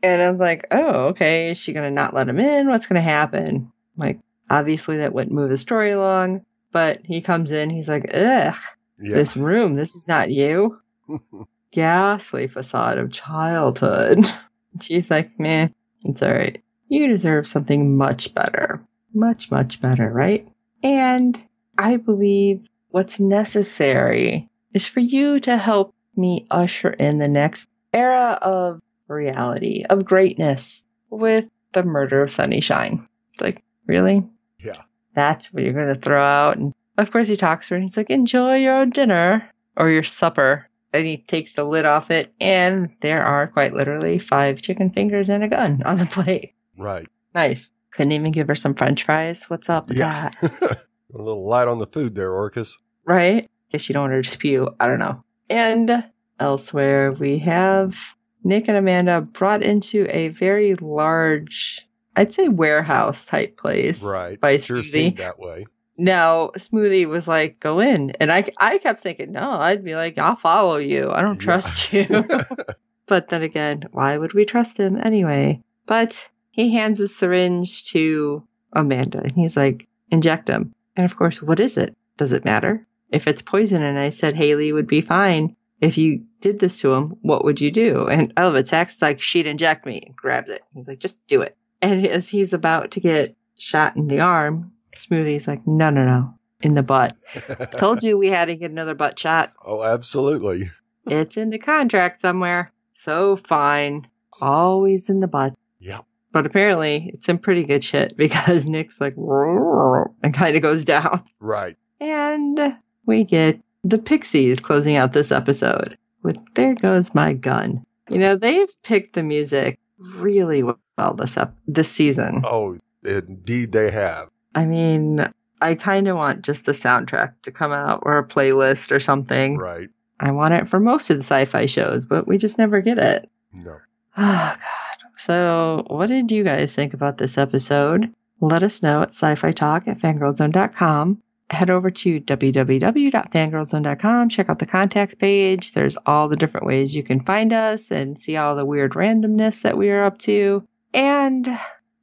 And 0.03 0.21
I 0.21 0.29
was 0.29 0.39
like, 0.39 0.67
oh, 0.69 1.07
okay. 1.07 1.51
Is 1.51 1.57
she 1.57 1.71
going 1.71 1.85
to 1.85 1.91
not 1.91 2.13
let 2.13 2.27
him 2.27 2.37
in? 2.37 2.67
What's 2.67 2.87
going 2.87 3.01
to 3.01 3.09
happen? 3.09 3.71
Like, 3.95 4.19
obviously, 4.49 4.97
that 4.97 5.13
wouldn't 5.13 5.33
move 5.33 5.49
the 5.49 5.57
story 5.57 5.91
along. 5.91 6.45
But 6.73 6.99
he 7.05 7.21
comes 7.21 7.51
in, 7.51 7.69
he's 7.69 7.87
like, 7.87 8.13
ugh, 8.13 8.55
yeah. 8.99 9.15
this 9.15 9.37
room, 9.37 9.75
this 9.75 9.95
is 9.95 10.07
not 10.07 10.29
you. 10.29 10.81
Ghastly 11.71 12.47
facade 12.47 12.97
of 12.97 13.11
childhood. 13.11 14.19
She's 14.81 15.09
like, 15.09 15.39
meh, 15.39 15.69
it's 16.03 16.21
all 16.21 16.33
right. 16.33 16.61
You 16.89 17.07
deserve 17.07 17.47
something 17.47 17.95
much 17.95 18.33
better. 18.33 18.81
Much, 19.13 19.49
much 19.51 19.79
better, 19.79 20.09
right? 20.09 20.47
And 20.83 21.41
I 21.77 21.97
believe 21.97 22.67
what's 22.89 23.19
necessary 23.19 24.49
is 24.73 24.87
for 24.87 24.99
you 24.99 25.39
to 25.41 25.57
help 25.57 25.95
me 26.15 26.45
usher 26.51 26.89
in 26.89 27.17
the 27.17 27.27
next 27.27 27.69
era 27.93 28.37
of 28.41 28.81
reality, 29.07 29.85
of 29.89 30.05
greatness 30.05 30.83
with 31.09 31.45
the 31.71 31.83
murder 31.83 32.21
of 32.21 32.31
Sonny 32.31 32.61
Shine. 32.61 33.07
It's 33.31 33.41
like, 33.41 33.63
really? 33.87 34.27
Yeah. 34.63 34.81
That's 35.13 35.53
what 35.53 35.63
you're 35.63 35.73
going 35.73 35.93
to 35.93 35.99
throw 35.99 36.21
out? 36.21 36.57
And 36.57 36.73
of 36.97 37.11
course, 37.11 37.27
he 37.27 37.35
talks 37.35 37.67
to 37.67 37.73
her 37.73 37.77
and 37.77 37.83
he's 37.83 37.97
like, 37.97 38.09
enjoy 38.09 38.57
your 38.57 38.85
dinner 38.85 39.49
or 39.75 39.89
your 39.89 40.03
supper. 40.03 40.67
And 40.91 41.07
he 41.07 41.17
takes 41.17 41.53
the 41.53 41.63
lid 41.63 41.85
off 41.85 42.11
it, 42.11 42.31
and 42.39 42.91
there 43.01 43.25
are 43.25 43.47
quite 43.47 43.73
literally 43.73 44.19
five 44.19 44.61
chicken 44.61 44.91
fingers 44.91 45.27
and 45.27 45.43
a 45.43 45.47
gun 45.47 45.81
on 45.83 45.97
the 45.97 46.05
plate. 46.11 46.53
Right. 46.77 47.07
Nice. 47.33 47.71
Couldn't 47.95 48.11
even 48.13 48.31
give 48.31 48.47
her 48.47 48.55
some 48.55 48.73
french 48.73 49.03
fries. 49.03 49.45
What's 49.45 49.69
up 49.69 49.87
with 49.89 49.97
Yeah. 49.97 50.29
that? 50.41 50.51
a 51.13 51.17
little 51.17 51.47
light 51.47 51.67
on 51.67 51.79
the 51.79 51.87
food 51.87 52.15
there, 52.15 52.31
Orcus. 52.33 52.77
right? 53.05 53.47
Guess 53.71 53.87
you 53.89 53.93
don't 53.93 54.03
want 54.03 54.13
her 54.13 54.21
to 54.23 54.29
spew. 54.29 54.75
I 54.79 54.87
don't 54.87 54.99
know. 54.99 55.23
And 55.49 56.03
elsewhere, 56.39 57.11
we 57.11 57.39
have 57.39 57.97
Nick 58.43 58.67
and 58.67 58.77
Amanda 58.77 59.21
brought 59.21 59.63
into 59.63 60.05
a 60.09 60.29
very 60.29 60.75
large, 60.75 61.81
I'd 62.15 62.33
say 62.33 62.47
warehouse 62.49 63.25
type 63.25 63.57
place. 63.57 64.01
Right. 64.01 64.39
By 64.39 64.57
sure 64.57 64.77
Smoothie. 64.77 64.83
seemed 64.91 65.17
that 65.17 65.39
way. 65.39 65.65
Now, 65.97 66.49
Smoothie 66.57 67.07
was 67.07 67.27
like, 67.27 67.59
go 67.59 67.79
in. 67.79 68.11
And 68.19 68.31
I, 68.31 68.49
I 68.57 68.79
kept 68.79 69.01
thinking, 69.01 69.31
no, 69.31 69.51
I'd 69.51 69.83
be 69.83 69.95
like, 69.95 70.17
I'll 70.17 70.35
follow 70.35 70.77
you. 70.77 71.11
I 71.11 71.21
don't 71.21 71.37
trust 71.37 71.93
Yeah. 71.93 72.07
you. 72.09 72.25
but 73.05 73.29
then 73.29 73.43
again, 73.43 73.83
why 73.91 74.17
would 74.17 74.33
we 74.33 74.45
trust 74.45 74.79
him 74.79 74.99
anyway? 75.01 75.61
But 75.85 76.27
he 76.53 76.69
hands 76.71 76.99
a 76.99 77.07
syringe 77.07 77.85
to 77.91 78.47
Amanda 78.71 79.19
and 79.19 79.31
he's 79.31 79.57
like, 79.57 79.87
inject 80.09 80.47
him. 80.47 80.73
And 80.95 81.05
of 81.05 81.17
course, 81.17 81.41
what 81.41 81.59
is 81.59 81.77
it? 81.77 81.97
Does 82.17 82.31
it 82.31 82.45
matter? 82.45 82.85
If 83.09 83.27
it's 83.27 83.41
poison 83.41 83.81
and 83.81 83.97
I 83.97 84.09
said 84.09 84.35
Hailey 84.35 84.71
would 84.71 84.87
be 84.87 85.01
fine 85.01 85.55
if 85.81 85.97
you 85.97 86.23
did 86.39 86.59
this 86.59 86.79
to 86.79 86.93
him, 86.93 87.17
what 87.21 87.43
would 87.43 87.59
you 87.59 87.71
do? 87.71 88.07
And 88.07 88.31
it. 88.37 88.67
Zach's 88.67 89.01
like, 89.01 89.19
she'd 89.19 89.47
inject 89.47 89.85
me. 89.85 90.01
And 90.05 90.15
grabs 90.15 90.49
it. 90.49 90.61
He's 90.73 90.87
like, 90.87 90.99
just 90.99 91.17
do 91.27 91.41
it. 91.41 91.57
And 91.81 92.07
as 92.07 92.29
he's 92.29 92.53
about 92.53 92.91
to 92.91 93.01
get 93.01 93.35
shot 93.57 93.97
in 93.97 94.07
the 94.07 94.21
arm, 94.21 94.71
Smoothie's 94.95 95.47
like, 95.47 95.67
no, 95.67 95.89
no, 95.89 96.05
no. 96.05 96.35
in 96.61 96.75
the 96.75 96.83
butt. 96.83 97.17
Told 97.77 98.03
you 98.03 98.17
we 98.17 98.29
had 98.29 98.45
to 98.45 98.55
get 98.55 98.71
another 98.71 98.95
butt 98.95 99.19
shot. 99.19 99.51
Oh, 99.65 99.83
absolutely. 99.83 100.69
It's 101.05 101.35
in 101.35 101.49
the 101.49 101.57
contract 101.57 102.21
somewhere. 102.21 102.71
So 102.93 103.35
fine. 103.35 104.07
Always 104.39 105.09
in 105.09 105.19
the 105.19 105.27
butt. 105.27 105.53
Yep. 105.79 106.05
But 106.33 106.45
apparently 106.45 107.11
it's 107.13 107.29
in 107.29 107.37
pretty 107.37 107.63
good 107.63 107.83
shit 107.83 108.17
because 108.17 108.65
Nick's 108.65 108.99
like, 108.99 109.15
and 109.15 110.33
kind 110.33 110.57
of 110.57 110.61
goes 110.61 110.83
down. 110.83 111.23
Right. 111.39 111.77
And 112.01 112.77
we 113.05 113.23
get 113.23 113.61
the 113.85 113.97
Pixies 113.97 114.59
closing 114.59 114.97
out 114.97 115.13
this 115.13 115.31
episode 115.31 115.97
with 116.23 116.37
There 116.55 116.73
Goes 116.73 117.13
My 117.13 117.33
Gun. 117.33 117.85
You 118.09 118.17
know, 118.17 118.35
they've 118.35 118.69
picked 118.83 119.13
the 119.13 119.23
music 119.23 119.79
really 120.15 120.63
well 120.63 121.13
this 121.13 121.37
up 121.37 121.55
this 121.67 121.89
season. 121.89 122.41
Oh, 122.43 122.77
indeed 123.05 123.71
they 123.71 123.91
have. 123.91 124.29
I 124.55 124.65
mean, 124.65 125.25
I 125.61 125.75
kind 125.75 126.07
of 126.07 126.17
want 126.17 126.41
just 126.41 126.65
the 126.65 126.73
soundtrack 126.73 127.33
to 127.43 127.51
come 127.51 127.71
out 127.71 128.03
or 128.03 128.17
a 128.17 128.27
playlist 128.27 128.91
or 128.91 128.99
something. 128.99 129.57
Right. 129.57 129.89
I 130.19 130.31
want 130.31 130.53
it 130.53 130.69
for 130.69 130.79
most 130.79 131.09
of 131.09 131.17
the 131.17 131.23
sci-fi 131.23 131.65
shows, 131.65 132.05
but 132.05 132.27
we 132.27 132.37
just 132.37 132.57
never 132.57 132.81
get 132.81 132.97
it. 132.97 133.29
No. 133.53 133.77
Oh 134.15 134.55
god. 134.59 134.82
So, 135.17 135.83
what 135.87 136.07
did 136.07 136.31
you 136.31 136.43
guys 136.43 136.75
think 136.75 136.93
about 136.93 137.17
this 137.17 137.37
episode? 137.37 138.13
Let 138.41 138.63
us 138.63 138.83
know 138.83 139.03
at 139.03 139.09
sci-fi 139.09 139.51
talk 139.51 139.87
at 139.87 139.99
fangirlzone.com. 139.99 141.21
Head 141.49 141.69
over 141.69 141.91
to 141.91 142.19
www.fangirlzone.com. 142.19 144.29
Check 144.29 144.49
out 144.49 144.59
the 144.59 144.65
contacts 144.65 145.15
page. 145.15 145.73
There's 145.73 145.97
all 146.05 146.27
the 146.27 146.35
different 146.35 146.65
ways 146.65 146.95
you 146.95 147.03
can 147.03 147.19
find 147.19 147.53
us 147.53 147.91
and 147.91 148.19
see 148.19 148.37
all 148.37 148.55
the 148.55 148.65
weird 148.65 148.93
randomness 148.93 149.61
that 149.61 149.77
we 149.77 149.91
are 149.91 150.03
up 150.03 150.17
to. 150.19 150.67
And, 150.93 151.47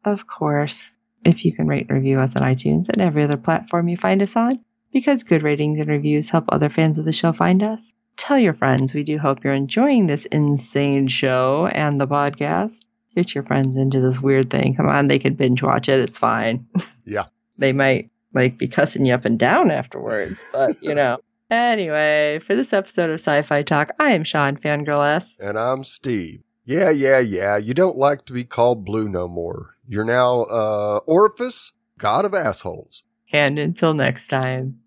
of 0.05 0.27
course, 0.27 0.97
if 1.25 1.45
you 1.45 1.53
can 1.53 1.67
rate 1.67 1.87
and 1.89 1.97
review 1.97 2.21
us 2.21 2.37
on 2.37 2.43
iTunes 2.43 2.89
and 2.89 3.03
every 3.03 3.25
other 3.25 3.37
platform 3.37 3.89
you 3.89 3.97
find 3.97 4.23
us 4.23 4.37
on, 4.37 4.61
because 4.93 5.25
good 5.25 5.43
ratings 5.43 5.79
and 5.79 5.89
reviews 5.89 6.31
help 6.31 6.45
other 6.49 6.69
fans 6.69 6.99
of 6.99 7.05
the 7.05 7.13
show 7.13 7.33
find 7.33 7.63
us. 7.63 7.93
Tell 8.17 8.39
your 8.39 8.55
friends. 8.55 8.95
We 8.95 9.03
do 9.03 9.19
hope 9.19 9.45
you're 9.45 9.55
enjoying 9.55 10.07
this 10.07 10.27
insane 10.27 11.09
show 11.09 11.67
and 11.67 12.01
the 12.01 12.07
podcast. 12.07 12.81
Get 13.15 13.35
your 13.35 13.43
friends 13.43 13.77
into 13.77 14.01
this 14.01 14.21
weird 14.21 14.51
thing. 14.51 14.77
Come 14.77 14.89
on, 14.89 15.09
they 15.09 15.19
could 15.19 15.37
binge 15.37 15.63
watch 15.63 15.89
it. 15.89 16.01
It's 16.01 16.19
fine. 16.19 16.67
Yeah. 17.05 17.25
they 17.59 17.73
might 17.73 18.11
like 18.33 18.59
be 18.59 18.69
cussing 18.69 19.05
you 19.05 19.15
up 19.15 19.25
and 19.25 19.39
down 19.39 19.71
afterwards, 19.71 20.45
but 20.53 20.83
you 20.83 20.95
know. 20.95 21.19
Anyway, 21.51 22.39
for 22.39 22.55
this 22.55 22.73
episode 22.73 23.11
of 23.11 23.15
Sci-Fi 23.15 23.63
Talk, 23.65 23.91
I 23.99 24.13
am 24.13 24.23
Sean 24.23 24.57
Fangirl 24.57 25.17
S. 25.17 25.37
And 25.41 25.59
I'm 25.59 25.83
Steve. 25.83 26.45
Yeah, 26.65 26.91
yeah, 26.91 27.19
yeah. 27.19 27.57
You 27.57 27.75
don't 27.75 27.99
like 27.99 28.25
to 28.27 28.33
be 28.33 28.45
called 28.45 28.85
blue 28.85 29.09
no 29.09 29.27
more. 29.27 29.75
You're 29.85 30.05
now, 30.05 30.43
uh, 30.43 31.01
Orifice, 31.09 31.73
god 31.99 32.25
of 32.25 32.35
assholes. 32.35 33.03
And 33.33 33.59
until 33.59 33.95
next 33.95 34.29
time. 34.29 34.79